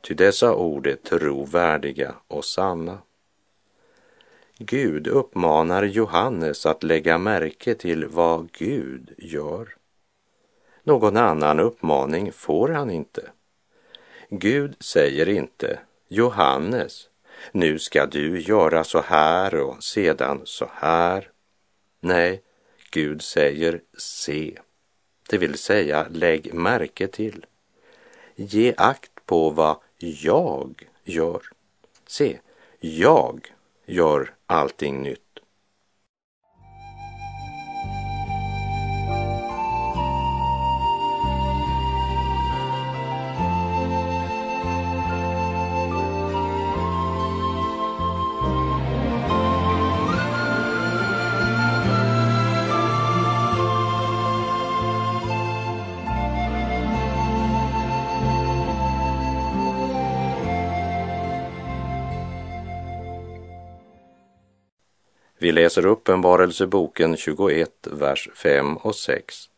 ty 0.00 0.14
dessa 0.14 0.54
ord 0.54 0.86
är 0.86 0.96
trovärdiga 0.96 2.14
och 2.28 2.44
sanna. 2.44 2.98
Gud 4.58 5.06
uppmanar 5.06 5.82
Johannes 5.82 6.66
att 6.66 6.82
lägga 6.82 7.18
märke 7.18 7.74
till 7.74 8.06
vad 8.06 8.52
Gud 8.52 9.14
gör. 9.18 9.76
Någon 10.82 11.16
annan 11.16 11.60
uppmaning 11.60 12.32
får 12.32 12.68
han 12.68 12.90
inte. 12.90 13.30
Gud 14.28 14.76
säger 14.80 15.28
inte 15.28 15.78
Johannes, 16.08 17.08
nu 17.52 17.78
ska 17.78 18.06
du 18.06 18.40
göra 18.40 18.84
så 18.84 19.00
här 19.00 19.54
och 19.54 19.84
sedan 19.84 20.40
så 20.44 20.68
här. 20.72 21.30
Nej, 22.00 22.42
Gud 22.90 23.22
säger 23.22 23.80
se, 23.98 24.58
det 25.30 25.38
vill 25.38 25.58
säga 25.58 26.06
lägg 26.10 26.54
märke 26.54 27.06
till. 27.06 27.46
Ge 28.34 28.74
akt 28.76 29.26
på 29.26 29.50
vad 29.50 29.76
jag 29.98 30.88
gör. 31.04 31.42
Se, 32.06 32.38
jag 32.80 33.52
gör 33.86 34.34
allting 34.46 35.02
nytt. 35.02 35.31
Vi 65.42 65.52
läser 65.52 65.86
Uppenbarelseboken 65.86 67.16
21, 67.16 67.70
vers 67.90 68.28
5 68.34 68.76
och 68.76 68.96
6. 68.96 69.50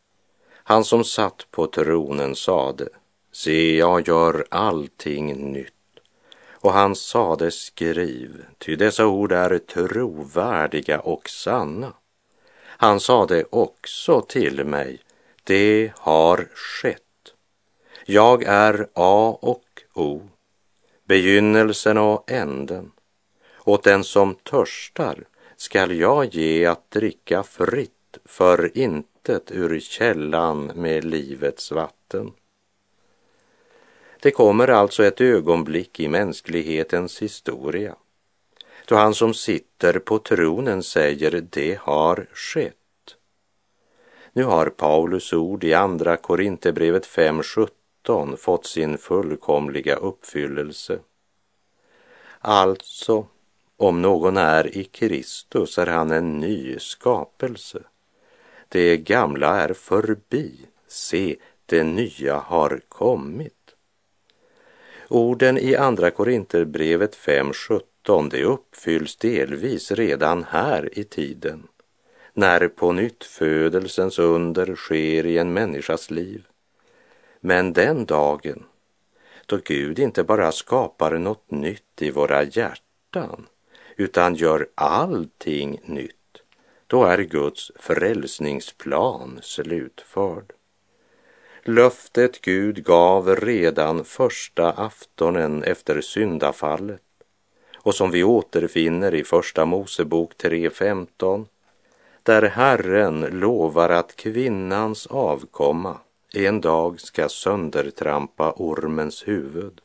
Han 0.53 0.83
som 0.83 1.03
satt 1.03 1.47
på 1.51 1.67
tronen 1.67 2.35
sade, 2.35 2.89
se, 3.31 3.77
jag 3.77 4.07
gör 4.07 4.45
allting 4.49 5.51
nytt. 5.51 5.73
Och 6.49 6.73
han 6.73 6.95
sade, 6.95 7.51
skriv, 7.51 8.45
ty 8.57 8.75
dessa 8.75 9.07
ord 9.07 9.31
är 9.31 9.57
trovärdiga 9.57 10.99
och 10.99 11.29
sanna. 11.29 11.93
Han 12.63 12.99
sade 12.99 13.45
också 13.49 14.21
till 14.21 14.65
mig, 14.65 14.99
det 15.43 15.91
har 15.97 16.47
skett. 16.53 17.01
Jag 18.05 18.43
är 18.43 18.87
A 18.93 19.37
och 19.41 19.81
O, 19.93 20.21
begynnelsen 21.07 21.97
och 21.97 22.31
änden. 22.31 22.91
Åt 23.63 23.83
den 23.83 24.03
som 24.03 24.35
törstar 24.35 25.23
skall 25.57 25.99
jag 25.99 26.25
ge 26.25 26.65
att 26.65 26.91
dricka 26.91 27.43
fritt 27.43 28.17
för 28.25 28.77
intet 28.77 29.51
ur 29.51 29.79
källan 29.79 30.65
med 30.75 31.05
livets 31.05 31.71
vatten. 31.71 32.31
Det 34.19 34.31
kommer 34.31 34.67
alltså 34.67 35.03
ett 35.03 35.21
ögonblick 35.21 35.99
i 35.99 36.07
mänsklighetens 36.07 37.21
historia 37.21 37.95
då 38.85 38.95
han 38.95 39.13
som 39.13 39.33
sitter 39.33 39.99
på 39.99 40.19
tronen 40.19 40.83
säger 40.83 41.41
det 41.49 41.79
har 41.81 42.27
skett. 42.33 42.75
Nu 44.33 44.43
har 44.43 44.69
Paulus 44.69 45.33
ord 45.33 45.63
i 45.63 45.73
Andra 45.73 46.17
Korinthierbrevet 46.17 47.07
5.17 47.07 48.35
fått 48.37 48.65
sin 48.65 48.97
fullkomliga 48.97 49.95
uppfyllelse. 49.95 50.99
Alltså 52.39 53.27
om 53.77 54.01
någon 54.01 54.37
är 54.37 54.77
i 54.77 54.83
Kristus 54.83 55.77
är 55.77 55.87
han 55.87 56.11
en 56.11 56.39
ny 56.39 56.79
skapelse. 56.79 57.79
Det 58.69 58.97
gamla 58.97 59.61
är 59.61 59.73
förbi, 59.73 60.59
se, 60.87 61.35
det 61.65 61.83
nya 61.83 62.35
har 62.37 62.81
kommit. 62.89 63.53
Orden 65.07 65.57
i 65.57 65.75
Andra 65.75 66.11
Korinterbrevet 66.11 67.15
5.17, 67.15 68.29
det 68.29 68.43
uppfylls 68.43 69.15
delvis 69.15 69.91
redan 69.91 70.43
här 70.43 70.99
i 70.99 71.03
tiden, 71.03 71.67
när 72.33 72.67
på 72.67 72.91
nytt 72.91 73.23
födelsens 73.23 74.19
under 74.19 74.75
sker 74.75 75.25
i 75.25 75.37
en 75.37 75.53
människas 75.53 76.11
liv. 76.11 76.47
Men 77.39 77.73
den 77.73 78.05
dagen 78.05 78.63
då 79.45 79.59
Gud 79.63 79.99
inte 79.99 80.23
bara 80.23 80.51
skapar 80.51 81.17
något 81.17 81.51
nytt 81.51 82.01
i 82.01 82.11
våra 82.11 82.43
hjärtan, 82.43 83.47
utan 83.95 84.35
gör 84.35 84.67
allting 84.75 85.79
nytt, 85.85 86.41
då 86.87 87.03
är 87.03 87.17
Guds 87.17 87.71
frälsningsplan 87.75 89.39
slutförd. 89.41 90.53
Löftet 91.63 92.41
Gud 92.41 92.83
gav 92.83 93.35
redan 93.35 94.05
första 94.05 94.71
aftonen 94.71 95.63
efter 95.63 96.01
syndafallet 96.01 97.01
och 97.75 97.95
som 97.95 98.11
vi 98.11 98.23
återfinner 98.23 99.15
i 99.15 99.23
Första 99.23 99.65
Mosebok 99.65 100.33
3.15 100.37 101.45
där 102.23 102.41
Herren 102.41 103.19
lovar 103.21 103.89
att 103.89 104.15
kvinnans 104.15 105.07
avkomma 105.07 105.97
en 106.33 106.61
dag 106.61 107.01
ska 107.01 107.29
söndertrampa 107.29 108.51
ormens 108.51 109.27
huvud. 109.27 109.81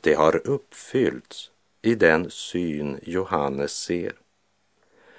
Det 0.00 0.14
har 0.14 0.46
uppfyllts 0.46 1.50
i 1.82 1.94
den 1.94 2.30
syn 2.30 3.00
Johannes 3.02 3.72
ser. 3.72 4.12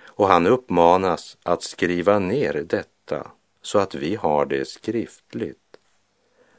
Och 0.06 0.28
han 0.28 0.48
uppmanas 0.48 1.38
att 1.44 1.64
skriva 1.64 2.20
ner 2.20 2.54
detta 2.54 3.32
så 3.62 3.80
att 3.80 3.96
vi 3.96 4.16
har 4.16 4.46
det 4.46 4.68
skriftligt. 4.68 5.58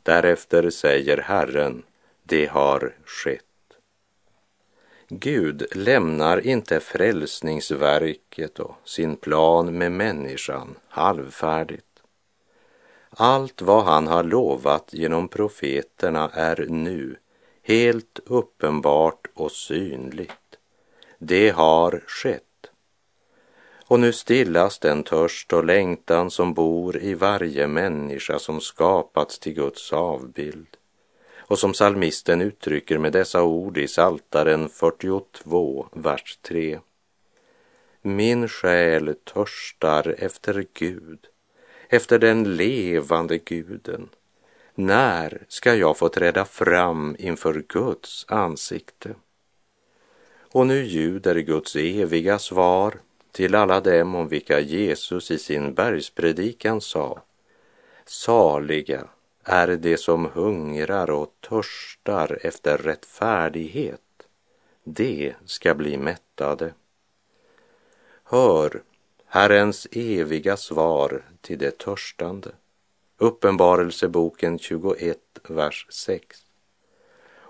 Därefter 0.02 0.70
säger 0.70 1.16
Herren, 1.16 1.82
det 2.22 2.46
har 2.46 2.94
skett. 3.04 3.44
Gud 5.08 5.66
lämnar 5.72 6.46
inte 6.46 6.80
frälsningsverket 6.80 8.58
och 8.58 8.76
sin 8.84 9.16
plan 9.16 9.78
med 9.78 9.92
människan 9.92 10.74
halvfärdigt. 10.88 11.86
Allt 13.10 13.62
vad 13.62 13.84
han 13.84 14.06
har 14.06 14.22
lovat 14.22 14.88
genom 14.92 15.28
profeterna 15.28 16.30
är 16.34 16.66
nu 16.68 17.16
helt 17.62 18.20
uppenbart 18.24 19.26
och 19.34 19.52
synligt. 19.52 20.32
Det 21.18 21.50
har 21.50 22.02
skett. 22.06 22.42
Och 23.86 24.00
nu 24.00 24.12
stillas 24.12 24.78
den 24.78 25.02
törst 25.02 25.52
och 25.52 25.64
längtan 25.64 26.30
som 26.30 26.54
bor 26.54 26.96
i 26.96 27.14
varje 27.14 27.66
människa 27.66 28.38
som 28.38 28.60
skapats 28.60 29.38
till 29.38 29.54
Guds 29.54 29.92
avbild 29.92 30.76
och 31.52 31.58
som 31.58 31.74
salmisten 31.74 32.40
uttrycker 32.40 32.98
med 32.98 33.12
dessa 33.12 33.42
ord 33.42 33.78
i 33.78 33.88
Saltaren 33.88 34.68
42, 34.68 35.86
vers 35.92 36.38
3. 36.42 36.80
Min 38.02 38.48
själ 38.48 39.14
törstar 39.24 40.14
efter 40.18 40.66
Gud, 40.72 41.18
efter 41.88 42.18
den 42.18 42.56
levande 42.56 43.38
guden. 43.38 44.08
När 44.74 45.44
ska 45.48 45.74
jag 45.74 45.98
få 45.98 46.08
träda 46.08 46.44
fram 46.44 47.16
inför 47.18 47.64
Guds 47.68 48.24
ansikte? 48.28 49.14
Och 50.52 50.66
nu 50.66 50.84
ljuder 50.84 51.38
Guds 51.38 51.76
eviga 51.76 52.38
svar 52.38 52.94
till 53.32 53.54
alla 53.54 53.80
dem 53.80 54.14
om 54.14 54.28
vilka 54.28 54.60
Jesus 54.60 55.30
i 55.30 55.38
sin 55.38 55.74
bergspredikan 55.74 56.80
sa 56.80 57.22
Saliga 58.04 59.04
är 59.44 59.76
de 59.76 59.96
som 59.96 60.30
hungrar 60.34 61.10
och 61.10 61.34
törstar 61.40 62.38
efter 62.42 62.78
rättfärdighet, 62.78 64.00
de 64.84 65.34
ska 65.44 65.74
bli 65.74 65.96
mättade. 65.96 66.74
Hör 68.24 68.82
Herrens 69.26 69.86
eviga 69.92 70.56
svar 70.56 71.22
till 71.40 71.58
det 71.58 71.78
törstande. 71.78 72.50
Uppenbarelseboken 73.22 74.58
21, 74.58 75.18
vers 75.48 75.86
6. 75.90 76.38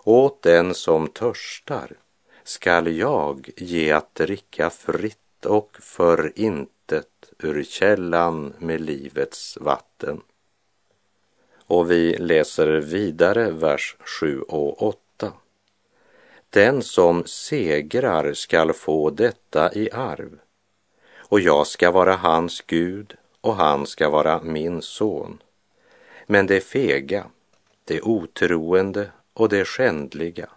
Åt 0.05 0.43
den 0.43 0.75
som 0.75 1.09
törstar 1.09 1.97
skall 2.45 2.97
jag 2.97 3.51
ge 3.57 3.93
att 3.93 4.15
dricka 4.15 4.71
fritt 4.71 5.47
och 5.47 5.77
för 5.81 6.33
intet 6.35 7.33
ur 7.39 7.65
källan 7.65 8.55
med 8.59 8.81
livets 8.81 9.59
vatten. 9.61 10.21
Och 11.67 11.91
vi 11.91 12.17
läser 12.19 12.67
vidare 12.67 13.51
vers 13.51 13.97
7 14.21 14.41
och 14.41 14.83
8. 14.83 15.33
Den 16.51 16.83
som 16.83 17.25
segrar 17.27 18.33
skall 18.33 18.73
få 18.73 19.11
detta 19.11 19.73
i 19.75 19.91
arv 19.91 20.39
och 21.17 21.41
jag 21.41 21.67
ska 21.67 21.91
vara 21.91 22.17
hans 22.17 22.61
Gud 22.61 23.17
och 23.41 23.57
han 23.57 23.87
ska 23.87 24.11
vara 24.11 24.43
min 24.43 24.83
son. 24.83 25.39
Men 26.27 26.47
det 26.47 26.61
fega, 26.61 27.27
det 27.85 28.01
otroende 28.01 29.11
och 29.35 29.49
det 29.49 29.65
skändliga, 29.65 30.49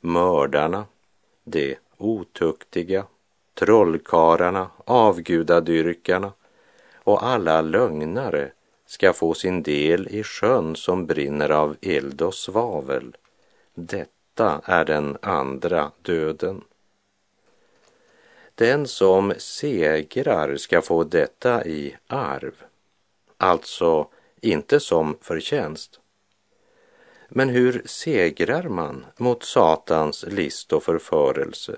mördarna, 0.00 0.84
det 1.44 1.78
otuktiga, 1.96 3.06
trollkarlarna, 3.54 4.70
avgudadyrkarna 4.84 6.32
och 6.94 7.24
alla 7.24 7.60
lögnare 7.60 8.52
ska 8.86 9.12
få 9.12 9.34
sin 9.34 9.62
del 9.62 10.08
i 10.10 10.22
sjön 10.22 10.76
som 10.76 11.06
brinner 11.06 11.50
av 11.50 11.76
eld 11.80 12.22
och 12.22 12.34
svavel. 12.34 13.16
Detta 13.74 14.60
är 14.64 14.84
den 14.84 15.18
andra 15.22 15.90
döden. 16.02 16.64
Den 18.54 18.86
som 18.86 19.34
segrar 19.38 20.56
ska 20.56 20.82
få 20.82 21.04
detta 21.04 21.64
i 21.64 21.96
arv, 22.06 22.54
alltså 23.36 24.08
inte 24.42 24.80
som 24.80 25.18
förtjänst. 25.20 26.00
Men 27.28 27.48
hur 27.48 27.82
segrar 27.84 28.68
man 28.68 29.06
mot 29.16 29.44
Satans 29.44 30.24
list 30.28 30.72
och 30.72 30.82
förförelse 30.82 31.76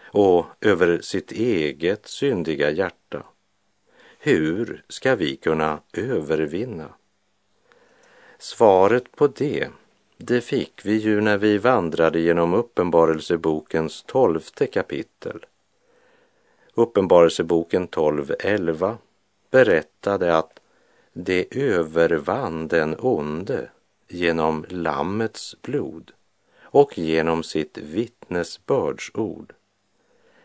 och 0.00 0.46
över 0.60 1.00
sitt 1.00 1.32
eget 1.32 2.06
syndiga 2.06 2.70
hjärta? 2.70 3.22
Hur 4.18 4.84
ska 4.88 5.14
vi 5.14 5.36
kunna 5.36 5.80
övervinna? 5.92 6.88
Svaret 8.38 9.16
på 9.16 9.26
det, 9.26 9.68
det 10.16 10.40
fick 10.40 10.80
vi 10.84 10.96
ju 10.96 11.20
när 11.20 11.38
vi 11.38 11.58
vandrade 11.58 12.20
genom 12.20 12.54
Uppenbarelsebokens 12.54 14.02
tolfte 14.02 14.66
kapitel. 14.66 15.46
Uppenbarelseboken 16.74 17.88
12.11 17.88 18.96
berättade 19.50 20.36
att 20.36 20.60
det 21.18 21.56
övervann 21.56 22.68
den 22.68 22.96
onde 22.98 23.68
genom 24.08 24.64
Lammets 24.68 25.56
blod 25.62 26.12
och 26.62 26.98
genom 26.98 27.42
sitt 27.42 27.78
vittnesbördsord. 27.78 29.52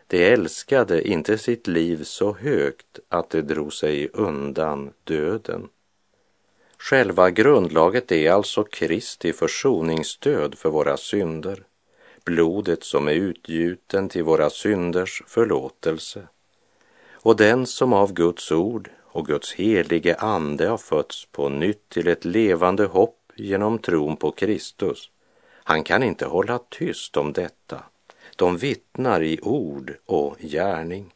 Det 0.08 0.34
älskade 0.34 1.08
inte 1.08 1.38
sitt 1.38 1.68
liv 1.68 2.04
så 2.04 2.34
högt 2.34 3.00
att 3.10 3.30
det 3.30 3.42
drog 3.42 3.74
sig 3.74 4.10
undan 4.14 4.94
döden. 5.04 5.70
Själva 6.78 7.30
grundlaget 7.30 8.12
är 8.12 8.32
alltså 8.32 8.64
Kristi 8.64 9.34
försoningsstöd 9.34 10.58
för 10.58 10.70
våra 10.70 10.98
synder, 10.98 11.64
blodet 12.26 12.84
som 12.84 13.08
är 13.08 13.14
utgjuten 13.14 14.10
till 14.10 14.24
våra 14.24 14.50
synders 14.50 15.24
förlåtelse. 15.28 16.28
Och 17.12 17.36
den 17.36 17.66
som 17.66 17.94
av 17.94 18.14
Guds 18.14 18.52
ord 18.52 18.90
och 19.14 19.26
Guds 19.26 19.54
helige 19.54 20.16
ande 20.16 20.68
har 20.68 20.78
fötts 20.78 21.26
på 21.26 21.50
nytt 21.50 21.90
till 21.90 22.08
ett 22.08 22.26
levande 22.26 22.86
hopp 22.86 23.18
genom 23.36 23.80
tron 23.80 24.18
på 24.18 24.32
Kristus, 24.32 25.10
han 25.64 25.84
kan 25.84 26.04
inte 26.04 26.26
hålla 26.26 26.60
tyst 26.70 27.18
om 27.18 27.34
detta 27.34 27.84
de 28.42 28.58
vittnar 28.58 29.24
i 29.24 29.40
ord 29.42 29.94
och 30.06 30.38
gärning 30.40 31.14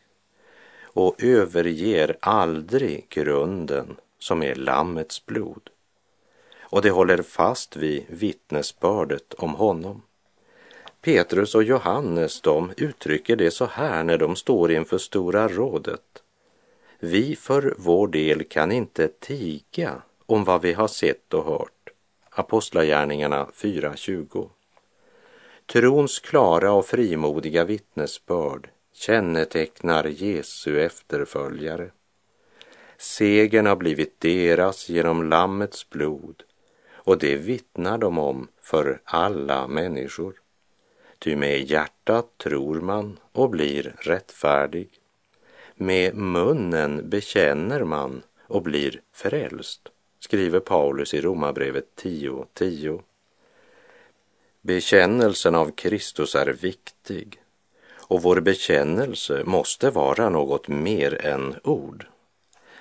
och 0.83 1.23
överger 1.23 2.17
aldrig 2.19 3.09
grunden 3.09 3.95
som 4.19 4.43
är 4.43 4.55
Lammets 4.55 5.25
blod. 5.25 5.69
Och 6.59 6.81
de 6.81 6.89
håller 6.89 7.21
fast 7.21 7.75
vid 7.75 8.05
vittnesbördet 8.09 9.33
om 9.33 9.55
honom. 9.55 10.01
Petrus 11.01 11.55
och 11.55 11.63
Johannes, 11.63 12.41
de 12.41 12.71
uttrycker 12.77 13.35
det 13.35 13.51
så 13.51 13.65
här 13.65 14.03
när 14.03 14.17
de 14.17 14.35
står 14.35 14.71
inför 14.71 14.97
Stora 14.97 15.47
rådet. 15.47 16.23
Vi 16.99 17.35
för 17.35 17.75
vår 17.77 18.07
del 18.07 18.43
kan 18.43 18.71
inte 18.71 19.07
tiga 19.07 20.01
om 20.25 20.43
vad 20.43 20.61
vi 20.61 20.73
har 20.73 20.87
sett 20.87 21.33
och 21.33 21.45
hört. 21.45 21.89
Apostlagärningarna 22.29 23.47
4.20. 23.53 24.49
Trons 25.65 26.19
klara 26.19 26.71
och 26.71 26.85
frimodiga 26.85 27.65
vittnesbörd 27.65 28.69
kännetecknar 28.93 30.05
Jesu 30.05 30.81
efterföljare. 30.81 31.91
Segern 32.97 33.65
har 33.65 33.75
blivit 33.75 34.21
deras 34.21 34.89
genom 34.89 35.29
Lammets 35.29 35.89
blod 35.89 36.43
och 36.93 37.17
det 37.17 37.35
vittnar 37.35 37.97
de 37.97 38.17
om 38.17 38.47
för 38.61 39.01
alla 39.03 39.67
människor. 39.67 40.33
Ty 41.19 41.35
med 41.35 41.61
hjärtat 41.61 42.37
tror 42.37 42.81
man 42.81 43.19
och 43.31 43.49
blir 43.49 43.95
rättfärdig. 43.99 44.89
Med 45.77 46.15
munnen 46.15 47.09
bekänner 47.09 47.83
man 47.83 48.21
och 48.47 48.61
blir 48.61 49.01
frälst, 49.13 49.81
skriver 50.19 50.59
Paulus 50.59 51.13
i 51.13 51.21
Romarbrevet 51.21 51.85
10.10. 51.95 52.45
10. 52.53 53.01
Bekännelsen 54.61 55.55
av 55.55 55.71
Kristus 55.71 56.35
är 56.35 56.45
viktig 56.45 57.41
och 58.07 58.21
vår 58.21 58.39
bekännelse 58.39 59.43
måste 59.45 59.89
vara 59.89 60.29
något 60.29 60.67
mer 60.67 61.25
än 61.25 61.55
ord. 61.63 62.05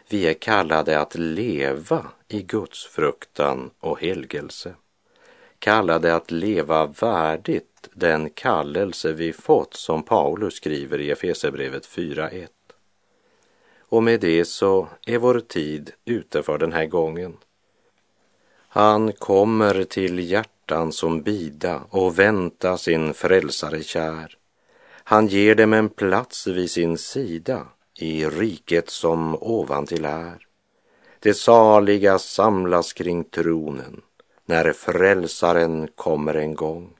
Vi 0.09 0.26
är 0.26 0.35
kallade 0.35 1.00
att 1.00 1.14
leva 1.14 2.07
i 2.28 2.42
Guds 2.42 2.87
fruktan 2.87 3.70
och 3.80 4.00
helgelse. 4.00 4.74
Kallade 5.59 6.14
att 6.14 6.30
leva 6.30 6.87
värdigt 6.87 7.88
den 7.92 8.30
kallelse 8.30 9.12
vi 9.12 9.33
fått 9.33 9.74
som 9.74 10.02
Paulus 10.02 10.54
skriver 10.54 11.00
i 11.00 11.11
Efesebrevet 11.11 11.87
4.1. 11.87 12.48
Och 13.94 14.02
med 14.02 14.20
det 14.20 14.44
så 14.44 14.88
är 15.07 15.18
vår 15.18 15.40
tid 15.40 15.92
ute 16.04 16.42
för 16.42 16.59
den 16.59 16.72
här 16.72 16.87
gången. 16.87 17.37
Han 18.68 19.12
kommer 19.12 19.85
till 19.85 20.18
hjärtan 20.30 20.92
som 20.92 21.22
bida 21.22 21.83
och 21.90 22.18
vänta 22.18 22.78
sin 22.78 23.14
frälsare 23.14 23.83
kär. 23.83 24.37
Han 25.04 25.26
ger 25.26 25.54
dem 25.54 25.72
en 25.72 25.88
plats 25.88 26.46
vid 26.46 26.70
sin 26.70 26.98
sida 26.98 27.66
i 27.98 28.24
riket 28.26 28.90
som 28.90 29.35
ovantill 29.40 30.04
är. 30.04 30.46
Det 31.18 31.35
saliga 31.35 32.18
samlas 32.18 32.92
kring 32.92 33.24
tronen 33.24 34.00
när 34.46 34.72
frälsaren 34.72 35.88
kommer 35.94 36.35
en 36.35 36.54
gång. 36.54 36.90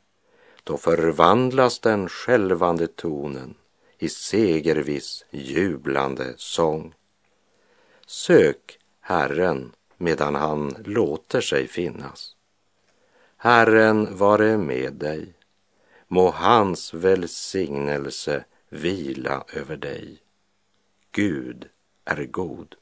Då 0.65 0.77
förvandlas 0.77 1.79
den 1.79 2.09
skälvande 2.09 2.87
tonen 2.87 3.55
i 4.05 4.09
segerviss 4.09 5.25
jublande 5.31 6.35
sång. 6.37 6.95
Sök 8.07 8.79
Herren 9.01 9.73
medan 9.97 10.35
han 10.35 10.77
låter 10.85 11.41
sig 11.41 11.69
finnas. 11.69 12.37
Herren 13.37 14.17
vare 14.17 14.57
med 14.59 14.95
dig. 14.95 15.35
Må 16.09 16.31
hans 16.31 16.95
välsignelse 16.95 18.45
vila 18.69 19.45
över 19.53 19.77
dig. 19.77 20.19
Gud 21.13 21.69
är 22.05 22.25
god. 22.25 22.75